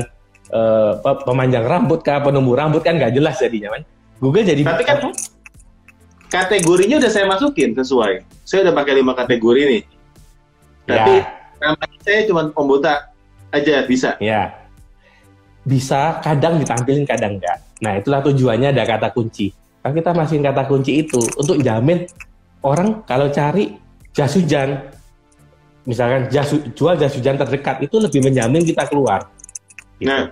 [0.50, 0.92] uh,
[1.22, 3.82] pemanjang rambut kah penumbuh rambut kan nggak jelas jadinya kan
[4.18, 4.98] Google jadi tapi kan
[6.28, 8.24] kategorinya udah saya masukin sesuai.
[8.44, 9.82] Saya udah pakai lima kategori nih.
[10.88, 11.24] Tapi ya.
[11.60, 12.92] namanya saya cuma pembuta
[13.52, 14.16] aja bisa.
[14.20, 14.56] Ya.
[15.68, 17.60] Bisa, kadang ditampilin, kadang enggak.
[17.84, 19.52] Nah, itulah tujuannya ada kata kunci.
[19.84, 22.08] Kan kita masukin kata kunci itu untuk jamin
[22.64, 23.76] orang kalau cari
[24.16, 24.80] jas hujan,
[25.88, 29.32] misalkan jas, jual jas hujan terdekat itu lebih menjamin kita keluar.
[29.96, 30.12] Gitu.
[30.12, 30.30] Nah,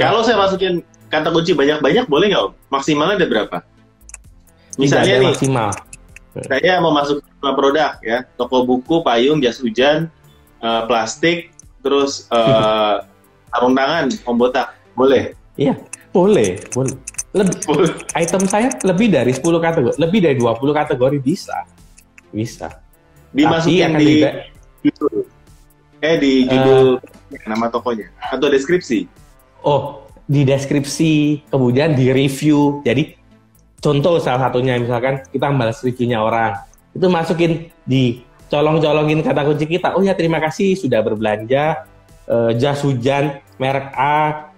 [0.00, 0.80] kalau saya masukin
[1.12, 3.56] kata kunci banyak-banyak boleh nggak Maksimalnya ada berapa?
[4.80, 5.70] Misalnya nih, maksimal.
[6.50, 10.10] saya mau masuk ke produk ya, toko buku, payung, jas hujan,
[10.58, 13.06] uh, plastik, terus uh,
[13.54, 15.30] sarung tangan, om botak, boleh?
[15.54, 15.78] Iya,
[16.10, 16.96] boleh, boleh.
[17.34, 17.90] Lebih, boleh.
[18.18, 21.66] item saya lebih dari 10 kategori, lebih dari 20 kategori bisa.
[22.34, 22.82] Bisa.
[23.30, 24.26] Dimasukin di
[24.84, 25.24] judul.
[26.04, 29.08] Eh di judul uh, nama tokonya atau deskripsi.
[29.64, 32.84] Oh, di deskripsi, kemudian di review.
[32.84, 33.24] Jadi
[33.84, 36.56] Contoh salah satunya misalkan kita balas reviewnya orang,
[36.96, 39.92] itu masukin di colong-colongin kata kunci kita.
[39.92, 41.84] Oh ya terima kasih sudah berbelanja
[42.24, 44.48] uh, jas hujan merek A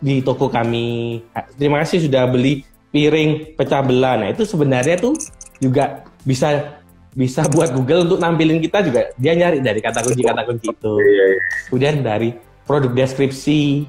[0.00, 1.20] di toko kami.
[1.60, 4.16] Terima kasih sudah beli piring pecah belah.
[4.24, 5.20] Nah itu sebenarnya tuh
[5.60, 6.80] juga bisa
[7.12, 10.92] bisa buat Google untuk nampilin kita juga dia nyari dari kata kunci kata kunci itu.
[10.96, 11.42] Iya, iya.
[11.68, 12.28] Kemudian dari
[12.64, 13.84] produk deskripsi,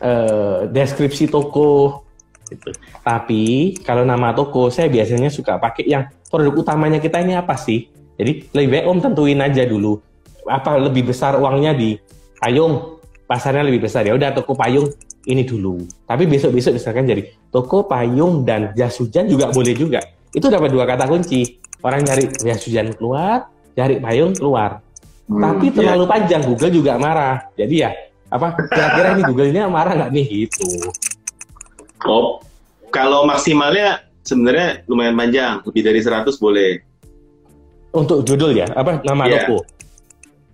[0.00, 2.02] uh, deskripsi toko,
[2.52, 2.70] Gitu.
[3.00, 3.42] Tapi
[3.82, 7.88] kalau nama toko saya biasanya suka pakai yang produk utamanya kita ini apa sih?
[8.20, 9.96] Jadi lebih baik Om tentuin aja dulu
[10.44, 11.96] apa lebih besar uangnya di
[12.36, 14.90] payung, pasarnya lebih besar ya udah toko payung
[15.24, 15.80] ini dulu.
[16.04, 20.02] Tapi besok-besok misalkan jadi toko payung dan jas hujan juga boleh juga.
[20.34, 21.61] Itu dapat dua kata kunci.
[21.82, 24.78] Orang nyari jas hujan keluar, cari payung keluar.
[25.26, 25.74] Hmm, Tapi iya.
[25.74, 26.12] terlalu yeah.
[26.14, 27.36] panjang Google juga marah.
[27.58, 27.90] Jadi ya
[28.32, 30.68] apa kira-kira ini Google ini marah nggak nih gitu.
[32.06, 32.42] Oh,
[32.90, 36.70] kalau maksimalnya sebenarnya lumayan panjang, lebih dari 100 boleh.
[37.92, 39.44] Untuk judul ya, apa nama yeah.
[39.44, 39.58] toko?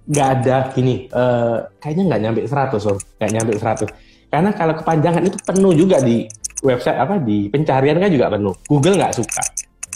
[0.08, 4.32] Nggak ada gini, uh, kayaknya nggak nyampe 100 loh, nggak nyampe 100.
[4.32, 6.28] Karena kalau kepanjangan itu penuh juga di
[6.64, 8.54] website apa di pencarian kan juga penuh.
[8.66, 9.42] Google nggak suka.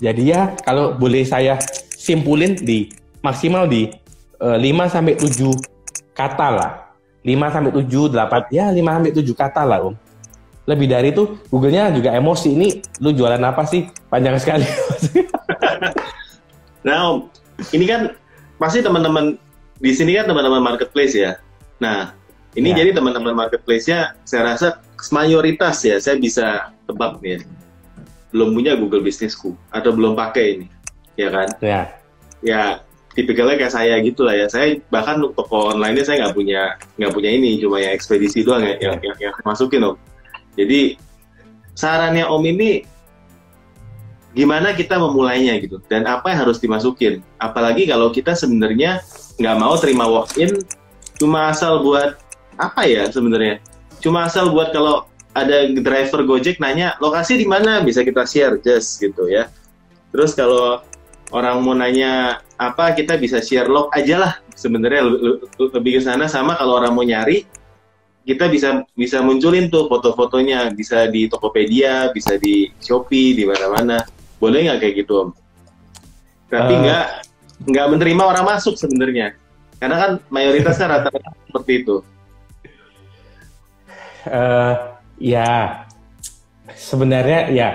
[0.02, 1.62] Jadi ya kalau boleh saya
[1.94, 2.90] simpulin di
[3.22, 3.86] maksimal di
[4.42, 5.54] uh, eh, 5 sampai 7
[6.10, 6.72] kata lah.
[7.22, 9.94] 5 sampai 7 8 ya 5 sampai 7 kata lah Om.
[10.66, 12.50] Lebih dari itu Google-nya juga emosi.
[12.58, 13.86] Ini lu jualan apa sih?
[14.10, 14.66] Panjang sekali.
[16.82, 17.16] Nah om
[17.70, 18.14] ini kan
[18.58, 19.38] pasti teman-teman
[19.82, 21.38] di sini kan teman-teman marketplace ya.
[21.78, 22.14] Nah
[22.58, 22.82] ini ya.
[22.84, 24.82] jadi teman-teman marketplace-nya saya rasa
[25.14, 27.46] mayoritas ya saya bisa tebak nih ya,
[28.32, 30.66] belum punya Google Businessku atau belum pakai ini
[31.14, 31.80] ya kan ya
[32.40, 32.62] ya
[33.12, 37.30] tipikalnya kayak saya gitu lah ya saya bahkan toko online-nya saya nggak punya nggak punya
[37.30, 39.96] ini cuma yang ekspedisi doang ya, yang, yang, yang masukin om
[40.56, 40.96] jadi
[41.72, 42.84] sarannya Om ini
[44.32, 47.20] gimana kita memulainya gitu dan apa yang harus dimasukin.
[47.36, 49.00] Apalagi kalau kita sebenarnya
[49.40, 50.60] nggak mau terima walk-in
[51.20, 52.20] cuma asal buat
[52.56, 53.60] apa ya sebenarnya?
[54.00, 57.80] Cuma asal buat kalau ada driver Gojek nanya lokasi di mana?
[57.80, 59.48] Bisa kita share just gitu ya.
[60.12, 60.84] Terus kalau
[61.32, 64.32] orang mau nanya apa kita bisa share log aja lah.
[64.52, 65.08] Sebenarnya
[65.56, 66.28] lebih ke sana.
[66.28, 67.48] Sama kalau orang mau nyari
[68.22, 70.68] kita bisa bisa munculin tuh foto-fotonya.
[70.76, 74.04] Bisa di Tokopedia bisa di Shopee di mana-mana.
[74.36, 75.28] Boleh nggak kayak gitu om?
[76.52, 77.06] Tapi uh, nggak
[77.72, 79.32] nggak menerima orang masuk sebenarnya.
[79.80, 81.96] Karena kan mayoritas kan rata-rata seperti itu.
[84.22, 84.91] Uh,
[85.22, 85.86] ya
[86.74, 87.68] sebenarnya ya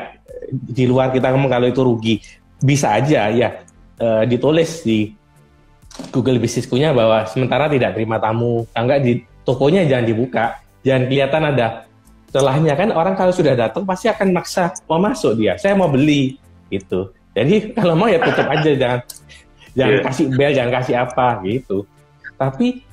[0.51, 2.15] di luar kita ngomong kalau itu rugi
[2.59, 3.63] bisa aja ya
[4.03, 5.15] uh, ditulis di
[6.11, 9.13] Google Business punya bahwa sementara tidak terima tamu enggak di
[9.47, 10.45] tokonya jangan dibuka,
[10.83, 11.67] jangan kelihatan ada
[12.27, 16.35] celahnya kan orang kalau sudah datang pasti akan maksa mau masuk dia, saya mau beli
[16.67, 17.15] gitu.
[17.31, 18.99] Jadi kalau mau ya tutup aja jangan
[19.73, 20.05] jangan yeah.
[20.05, 21.77] kasih bel, jangan kasih apa gitu.
[22.37, 22.83] Tapi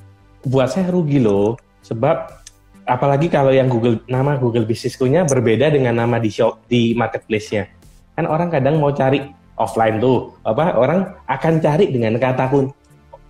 [0.47, 2.44] buat saya rugi loh, sebab
[2.85, 7.67] apalagi kalau yang Google nama Google Business nya berbeda dengan nama di shop di marketplace-nya.
[8.15, 9.21] Kan orang kadang mau cari
[9.59, 12.73] offline tuh, apa orang akan cari dengan kata kunci.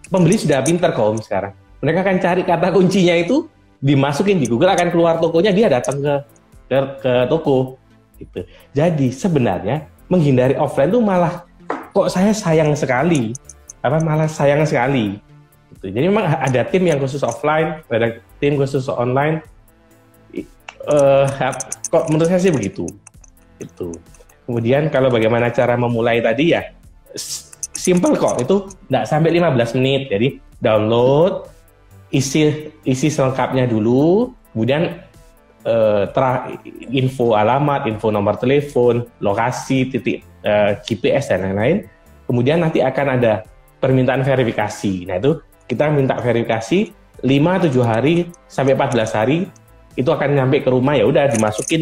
[0.05, 1.53] Pembeli sudah pinter kok sekarang.
[1.81, 3.49] Mereka akan cari kata kuncinya itu
[3.81, 6.13] dimasukin di Google akan keluar tokonya dia datang ke
[6.69, 7.77] ke, ke toko
[8.21, 8.45] gitu.
[8.73, 11.45] Jadi sebenarnya menghindari offline tuh malah
[11.89, 13.33] kok saya sayang sekali
[13.81, 15.17] apa malah sayang sekali
[15.73, 15.93] gitu.
[15.93, 19.41] Jadi memang ada tim yang khusus offline, ada tim khusus online.
[20.85, 21.25] Uh,
[21.89, 22.85] kok menurut saya sih begitu.
[23.57, 23.89] Itu.
[24.45, 26.61] Kemudian kalau bagaimana cara memulai tadi ya
[27.73, 30.13] simple kok itu nggak sampai 15 menit.
[30.13, 30.27] Jadi
[30.61, 31.49] download
[32.13, 35.01] isi isi selengkapnya dulu, kemudian
[35.65, 36.05] uh,
[36.93, 41.77] info alamat, info nomor telepon, lokasi, titik uh, eh, GPS dan lain-lain.
[42.29, 43.41] Kemudian nanti akan ada
[43.81, 45.09] permintaan verifikasi.
[45.09, 49.49] Nah itu kita minta verifikasi 5 7 hari sampai 14 hari
[49.97, 51.81] itu akan nyampe ke rumah ya udah dimasukin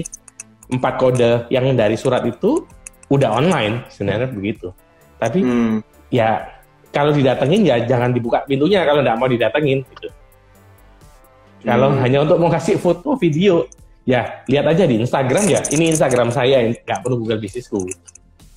[0.72, 2.64] empat kode yang dari surat itu
[3.12, 4.72] udah online sebenarnya begitu.
[5.20, 5.76] Tapi hmm.
[6.10, 6.48] ya
[6.96, 10.08] kalau didatengin ya jangan dibuka pintunya kalau nggak mau didatengin gitu.
[10.08, 11.68] Hmm.
[11.68, 13.68] Kalau hanya untuk mau kasih foto video
[14.08, 17.84] ya lihat aja di Instagram ya ini Instagram saya nggak perlu Google Bisnisku.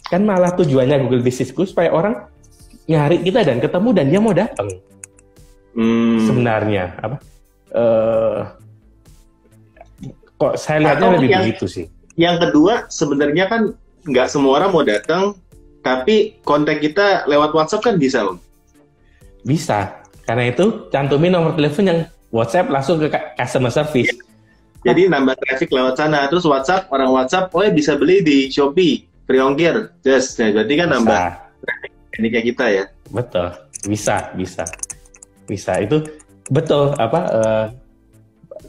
[0.06, 2.30] Kan malah tujuannya Google Bisnisku supaya orang
[2.86, 4.70] nyari kita dan ketemu dan dia mau datang
[5.76, 6.24] hmm.
[6.24, 7.16] sebenarnya apa?
[7.76, 8.40] Uh,
[10.36, 11.86] kok saya lihatnya lebih yang, begitu sih.
[12.16, 13.62] yang kedua sebenarnya kan
[14.06, 15.36] nggak semua orang mau datang
[15.84, 18.42] tapi kontak kita lewat WhatsApp kan bisa om.
[19.46, 20.02] Bisa.
[20.26, 22.00] Karena itu cantumin nomor telepon yang
[22.34, 23.06] WhatsApp langsung ke
[23.38, 24.10] customer service.
[24.82, 26.26] Jadi nambah traffic lewat sana.
[26.26, 29.94] Terus WhatsApp orang WhatsApp oh ya bisa beli di Shopee free ongkir.
[30.02, 30.94] Just nah, berarti kan bisa.
[30.98, 31.22] nambah
[31.62, 32.84] traffic ini kayak kita ya.
[33.14, 33.48] Betul.
[33.86, 34.66] Bisa bisa
[35.46, 35.78] bisa.
[35.80, 36.04] Itu
[36.50, 37.66] betul apa uh,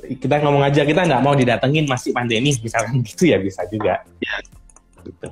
[0.07, 4.01] kita ngomong aja kita nggak mau didatengin masih pandemi misalkan gitu ya bisa juga.
[4.21, 4.35] Ya.
[5.03, 5.27] gitu.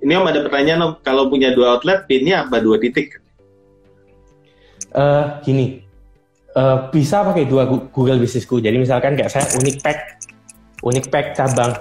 [0.00, 3.20] ini om ada pertanyaan om kalau punya dua outlet pinnya apa dua titik?
[4.90, 5.86] Uh, gini.
[6.50, 7.62] Uh, bisa pakai dua
[7.94, 8.58] Google Businessku.
[8.58, 9.98] Jadi misalkan kayak saya unik pack
[10.82, 11.72] unik pack cabang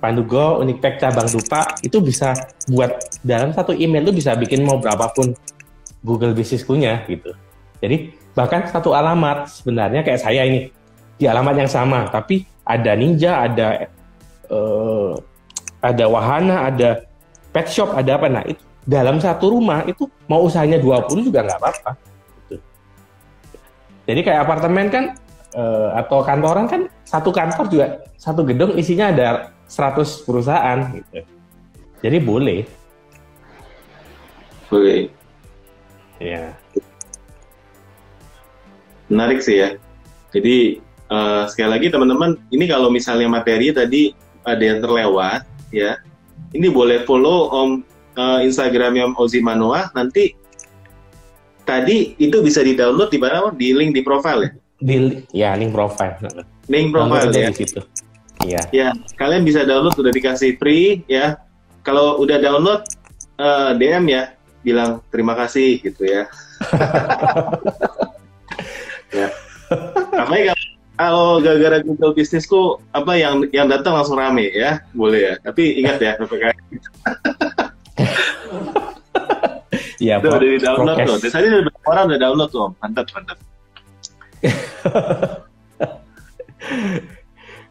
[0.00, 2.32] Pandugo, unik pack cabang Dupa itu bisa
[2.68, 2.92] buat
[3.24, 5.32] dalam satu email tuh bisa bikin mau berapapun
[6.04, 7.32] Google Businessku nya gitu
[7.84, 7.96] jadi
[8.32, 10.72] bahkan satu alamat sebenarnya kayak saya ini
[11.20, 13.92] di alamat yang sama, tapi ada ninja, ada
[14.48, 15.12] uh,
[15.84, 17.04] ada wahana, ada
[17.52, 18.26] pet shop, ada apa.
[18.32, 21.90] Nah itu dalam satu rumah itu mau usahanya 20 juga nggak apa-apa.
[22.48, 22.56] Gitu.
[24.08, 25.04] Jadi kayak apartemen kan
[25.52, 31.20] uh, atau kantoran kan satu kantor juga satu gedung isinya ada 100 perusahaan gitu.
[32.00, 32.60] Jadi boleh.
[34.72, 35.12] Boleh.
[36.16, 36.63] Ya
[39.14, 39.78] menarik sih ya.
[40.34, 40.82] Jadi
[41.14, 44.10] uh, sekali lagi teman-teman, ini kalau misalnya materi tadi
[44.42, 46.02] ada yang terlewat, ya,
[46.50, 47.70] ini boleh follow om
[48.18, 49.94] uh, Instagramnya Om Ozi Manoa.
[49.94, 50.34] Nanti
[51.62, 53.54] tadi itu bisa di download di mana?
[53.54, 54.50] Di link di profile ya?
[54.82, 54.96] Di
[55.30, 56.18] ya link profile.
[56.66, 57.48] Link profile ya.
[57.54, 57.80] Di situ.
[58.44, 58.62] Iya.
[58.74, 61.38] Ya, kalian bisa download udah dikasih free ya.
[61.86, 62.82] Kalau udah download
[63.38, 64.34] uh, eh, DM ya,
[64.64, 66.26] bilang terima kasih gitu ya.
[69.14, 69.28] ya.
[70.18, 70.52] Namanya
[70.94, 75.34] kalau gara-gara Google bisnisku apa yang yang datang langsung rame ya, boleh ya.
[75.42, 76.58] Tapi ingat ya PPKM.
[80.02, 81.16] Iya, udah di download tuh.
[81.30, 83.38] Tadi udah orang udah download tuh, mantap mantap.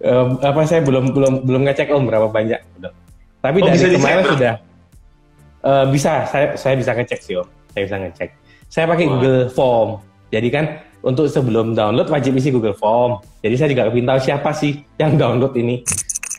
[0.02, 2.58] um, apa saya belum belum belum ngecek om berapa banyak.
[3.44, 4.54] Tapi oh, dari kemarin sudah
[5.68, 7.48] uh, bisa saya saya bisa ngecek sih om.
[7.76, 8.30] Saya bisa ngecek.
[8.72, 9.10] Saya pakai oh.
[9.18, 9.90] Google Form.
[10.34, 10.66] Jadi kan
[11.04, 13.20] untuk sebelum download wajib isi Google Form.
[13.44, 15.84] Jadi saya juga ingin tahu siapa sih yang download ini.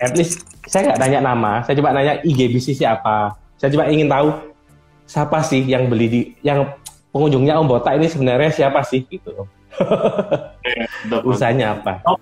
[0.01, 3.37] At least saya nggak tanya nama, saya coba nanya IG bisnis siapa.
[3.61, 4.33] Saya coba ingin tahu
[5.05, 6.65] siapa sih yang beli di yang
[7.13, 9.45] pengunjungnya Om Bota ini sebenarnya siapa sih gitu.
[11.29, 12.01] Usahanya apa?
[12.09, 12.17] Oh,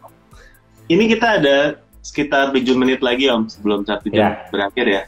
[0.91, 4.51] ini kita ada sekitar 7 menit lagi Om sebelum satu jam ya.
[4.51, 5.03] berakhir ya.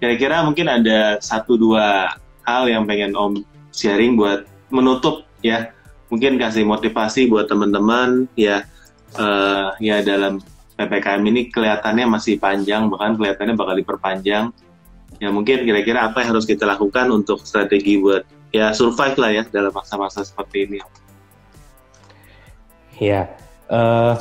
[0.00, 2.16] Kira-kira mungkin ada satu dua
[2.48, 3.44] hal yang pengen Om
[3.76, 5.70] sharing buat menutup ya
[6.08, 8.64] mungkin kasih motivasi buat teman-teman ya
[9.16, 10.40] uh, ya dalam
[10.76, 14.44] ppkm ini kelihatannya masih panjang bahkan kelihatannya bakal diperpanjang
[15.18, 19.42] ya mungkin kira-kira apa yang harus kita lakukan untuk strategi buat ya survive lah ya
[19.48, 20.78] dalam masa-masa seperti ini
[22.98, 23.28] ya
[23.68, 24.16] uh,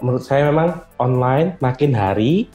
[0.00, 2.48] menurut saya memang online makin hari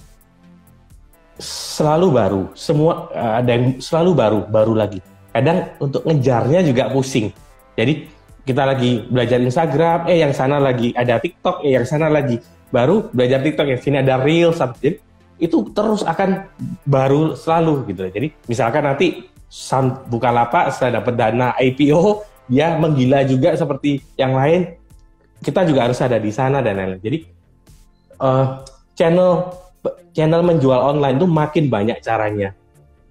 [1.42, 2.44] selalu baru.
[2.54, 5.02] Semua uh, ada yang selalu baru, baru lagi.
[5.34, 7.34] Kadang untuk ngejarnya juga pusing.
[7.74, 8.06] Jadi
[8.46, 12.38] kita lagi belajar Instagram, eh yang sana lagi ada TikTok, eh yang sana lagi
[12.70, 15.00] baru belajar TikTok, yang sini ada Reels, jadi
[15.42, 16.46] itu terus akan
[16.86, 18.04] baru selalu gitu.
[18.14, 19.26] Jadi misalkan nanti
[20.10, 24.76] buka lapak setelah dapat dana IPO, dia menggila juga seperti yang lain,
[25.42, 27.02] kita juga harus ada di sana dan lain-lain.
[27.02, 27.18] Jadi
[28.22, 28.62] uh,
[28.94, 29.56] channel
[30.14, 32.54] channel menjual online itu makin banyak caranya.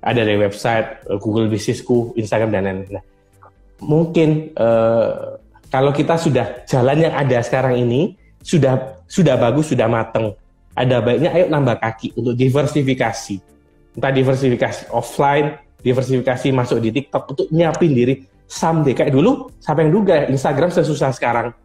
[0.02, 2.98] Ada dari website, eh, Google Bisnisku, Instagram dan lain-lain.
[2.98, 3.04] Nah,
[3.82, 5.38] mungkin uh,
[5.70, 10.34] kalau kita sudah jalan yang ada sekarang ini sudah sudah bagus, sudah mateng.
[10.74, 13.36] Ada baiknya ayo nambah kaki untuk diversifikasi.
[13.92, 18.14] Entah diversifikasi offline, diversifikasi masuk di TikTok untuk nyiapin diri
[18.52, 21.56] someday kayak dulu sampai yang duga Instagram sesusah sekarang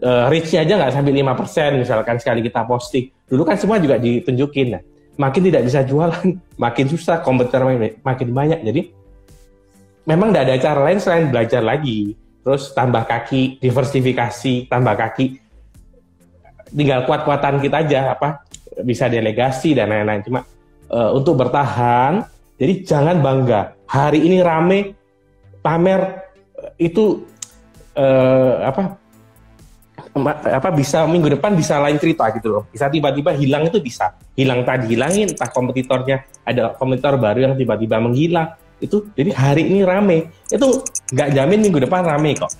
[0.00, 3.12] uh, reach-nya aja nggak sampai lima persen misalkan sekali kita posting.
[3.28, 4.66] Dulu kan semua juga ditunjukin.
[4.72, 4.82] Nah,
[5.22, 6.26] makin tidak bisa jualan,
[6.64, 7.62] makin susah, kompetitor
[8.02, 8.60] makin banyak.
[8.66, 8.82] Jadi
[10.10, 12.18] memang tidak ada cara lain selain belajar lagi.
[12.42, 15.38] Terus tambah kaki, diversifikasi, tambah kaki.
[16.74, 18.42] Tinggal kuat-kuatan kita aja, apa
[18.82, 20.26] bisa delegasi dan lain-lain.
[20.26, 20.42] Cuma
[20.90, 22.26] uh, untuk bertahan,
[22.58, 23.78] jadi jangan bangga.
[23.86, 24.98] Hari ini rame,
[25.62, 26.18] pamer
[26.82, 27.22] itu
[27.94, 29.01] uh, apa
[30.20, 32.62] apa bisa minggu depan bisa lain cerita gitu loh.
[32.68, 34.12] Bisa tiba-tiba hilang itu bisa.
[34.36, 38.52] Hilang tadi hilangin entah kompetitornya ada kompetitor baru yang tiba-tiba menghilang.
[38.76, 40.28] Itu jadi hari ini rame.
[40.52, 40.84] Itu
[41.16, 42.52] nggak jamin minggu depan rame kok.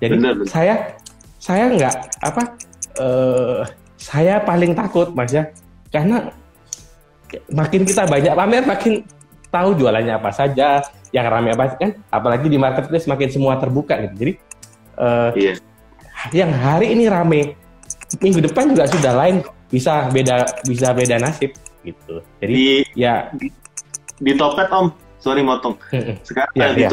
[0.00, 0.48] Jadi benar, benar.
[0.52, 0.74] saya
[1.40, 2.42] saya nggak apa
[3.00, 3.60] uh,
[3.96, 5.48] saya paling takut Mas ya.
[5.88, 6.28] Karena
[7.48, 8.92] makin kita banyak pamer makin
[9.48, 10.84] tahu jualannya apa saja,
[11.16, 14.14] yang rame apa kan apalagi di marketplace makin semua terbuka gitu.
[14.20, 14.32] Jadi
[15.00, 15.69] uh, iya
[16.34, 17.56] yang hari ini rame
[18.20, 19.40] minggu depan juga sudah lain
[19.70, 21.54] bisa beda bisa beda nasib
[21.86, 22.20] gitu.
[22.42, 22.68] Jadi di,
[22.98, 23.30] ya.
[23.32, 23.48] di,
[24.20, 24.92] di topet om.
[25.20, 25.76] Sorry motong.
[26.28, 26.90] Sekarang ya, di ya.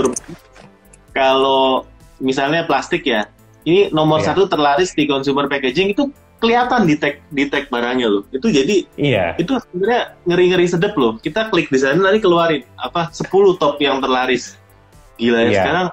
[1.15, 1.87] kalau
[2.19, 3.27] misalnya plastik ya
[3.63, 4.31] ini nomor ya.
[4.31, 8.23] satu terlaris di consumer packaging itu kelihatan di tag di tag barangnya loh.
[8.29, 9.33] Itu jadi iya.
[9.35, 11.17] itu sebenarnya ngeri ngeri sedep loh.
[11.17, 14.55] Kita klik di sana nanti keluarin apa 10 top yang terlaris.
[15.17, 15.61] Gila ya iya.
[15.65, 15.87] sekarang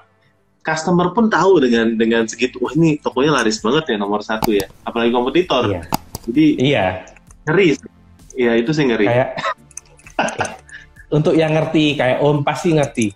[0.65, 4.65] customer pun tahu dengan dengan segitu wah ini tokonya laris banget ya nomor satu ya.
[4.83, 5.69] Apalagi kompetitor.
[5.69, 5.83] Iya.
[6.25, 6.87] jadi iya.
[7.45, 7.77] ngeri
[8.33, 9.07] ya itu sih ngeri.
[9.07, 9.29] Kayak
[11.17, 13.07] untuk yang ngerti kayak om pasti ngerti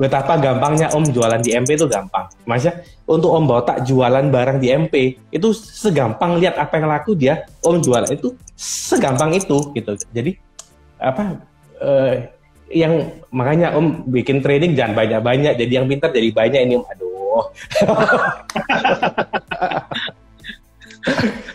[0.00, 2.28] betapa gampangnya om jualan di MP itu gampang.
[2.44, 4.94] Maksudnya untuk om botak jualan barang di MP
[5.32, 9.92] itu segampang lihat apa yang laku dia om jualan itu segampang itu gitu.
[10.12, 10.36] Jadi
[11.00, 11.40] apa
[11.80, 12.28] eh,
[12.70, 15.58] yang makanya Om bikin training jangan banyak-banyak.
[15.58, 16.84] Jadi yang pintar jadi banyak ini Om.
[16.86, 17.44] Aduh.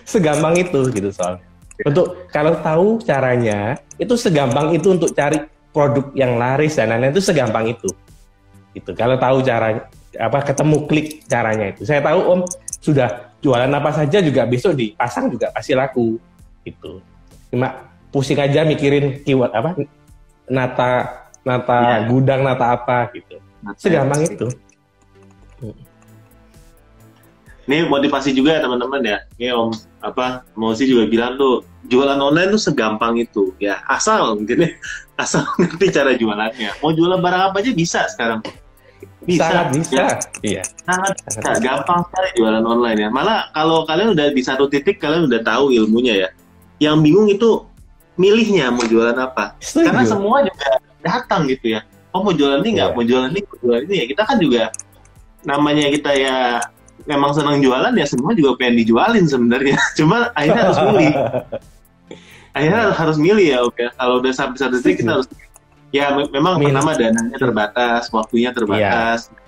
[0.11, 1.39] Segampang itu gitu soal
[1.83, 5.43] untuk kalau tahu caranya itu segampang itu untuk cari
[5.75, 7.89] produk yang laris dan lain-lain itu segampang itu.
[8.71, 11.83] Itu kalau tahu cara apa ketemu klik caranya itu.
[11.83, 12.41] Saya tahu Om
[12.79, 16.15] sudah jualan apa saja juga besok dipasang juga pasti laku.
[16.63, 17.03] Itu
[17.51, 19.75] cuma pusing aja mikirin keyword apa
[20.49, 21.97] nata nata ya.
[22.09, 23.37] gudang nata apa gitu.
[23.61, 24.29] Nata segampang ya.
[24.33, 24.47] itu.
[27.65, 29.17] Ini motivasi juga ya teman-teman ya.
[29.41, 29.73] Ini om
[30.05, 33.57] apa Mosi juga bilang tuh jualan online tuh segampang itu.
[33.57, 34.69] Ya asal mungkin
[35.23, 36.69] asal ngerti cara jualannya.
[36.81, 38.45] Mau jualan barang apa aja bisa sekarang.
[39.25, 39.49] Bisa.
[39.49, 39.97] Sangat bisa.
[39.97, 40.09] Ya.
[40.45, 40.63] iya.
[40.85, 41.57] Sangat bisa.
[41.57, 43.09] Gampang sekali jualan online ya.
[43.09, 46.29] Malah kalau kalian udah di satu titik kalian udah tahu ilmunya ya.
[46.77, 47.65] Yang bingung itu
[48.15, 49.91] milihnya mau jualan apa Setuju.
[49.91, 50.69] karena semua juga
[51.03, 51.81] datang gitu ya
[52.15, 52.97] oh mau jualan ini nggak yeah.
[52.97, 54.63] mau jualan ini mau jualan ini ya kita kan juga
[55.45, 56.37] namanya kita ya
[57.05, 61.13] memang senang jualan ya semua juga pengen dijualin sebenarnya cuma akhirnya harus milih
[62.55, 62.95] akhirnya yeah.
[62.95, 65.27] harus milih ya oke kalau udah sampai satu titik kita harus
[65.91, 66.71] ya memang Min.
[66.71, 69.43] pertama dananya terbatas waktunya terbatas yeah.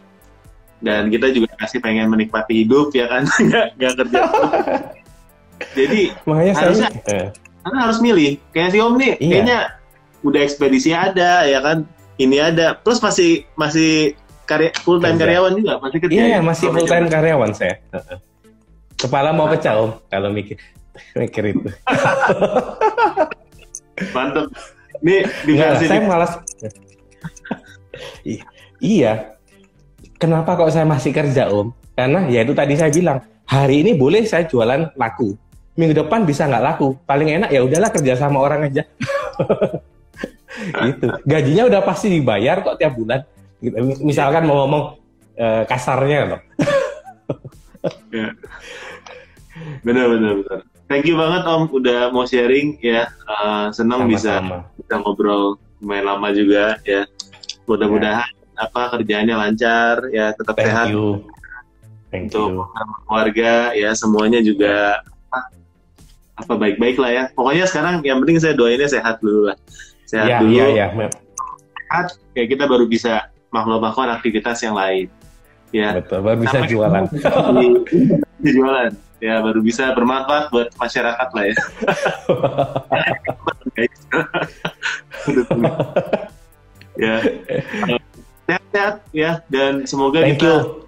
[0.83, 4.21] dan kita juga kasih pengen menikmati hidup ya kan nggak nggak kerja
[5.73, 7.33] jadi Makanya harusnya saya,
[7.67, 8.39] karena harus milih.
[8.55, 9.31] Kayak si Om nih iya.
[9.35, 9.59] kayaknya
[10.23, 11.83] udah ekspedisi ada ya kan?
[12.15, 12.79] Ini ada.
[12.79, 14.15] Plus masih masih
[14.47, 16.39] karya full time karyawan juga masih kerja iya ya?
[16.39, 17.83] masih full time karyawan saya
[18.95, 20.57] kepala mau pecah om kalau mikir
[21.19, 21.69] mikir itu.
[24.15, 24.49] Mantep.
[25.05, 25.17] Ini
[25.85, 26.41] saya malas.
[28.81, 29.37] Iya.
[30.17, 31.69] Kenapa kok saya masih kerja om?
[31.93, 35.37] Karena ya itu tadi saya bilang hari ini boleh saya jualan laku
[35.77, 38.83] minggu depan bisa nggak laku paling enak ya udahlah kerja sama orang aja
[40.89, 43.21] gitu gajinya udah pasti dibayar kok tiap bulan
[43.61, 43.77] gitu.
[44.01, 44.83] misalkan mau ngomong
[45.37, 46.41] uh, kasarnya loh
[48.09, 48.33] ya.
[49.85, 50.59] benar benar benar
[50.89, 54.41] thank you banget om udah mau sharing ya uh, senang bisa
[54.75, 57.05] bisa ngobrol lumayan lama juga ya.
[57.67, 61.21] Mudah-mudahan apa kerjaannya lancar ya, tetap Thank sehat you.
[62.09, 63.03] Thank untuk you.
[63.05, 65.03] keluarga ya semuanya juga
[66.37, 67.23] apa baik-baik lah ya.
[67.33, 69.57] Pokoknya sekarang yang penting saya doainnya sehat dulu lah.
[70.05, 70.53] Sehat Ya, dulu.
[70.53, 70.87] ya, ya.
[70.93, 71.17] Mem-
[71.87, 75.07] Sehat, ya kita baru bisa melakukan aktivitas yang lain.
[75.71, 75.95] Ya.
[75.97, 77.03] Betul, baru bisa Sampai- jualan.
[78.43, 81.55] Di jualan ya baru bisa bermanfaat buat masyarakat lah ya.
[86.97, 87.15] ya
[88.47, 90.85] sehat-sehat ya dan semoga Thank kita you.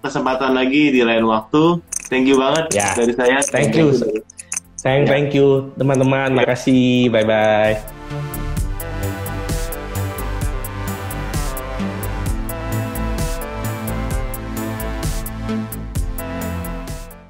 [0.00, 1.84] kesempatan lagi di lain waktu.
[2.08, 2.90] Thank you banget Ya.
[2.96, 3.38] dari saya.
[3.44, 3.92] Thank you.
[4.80, 6.32] Thank, thank you teman-teman.
[6.32, 7.12] Makasih.
[7.12, 8.48] Bye bye.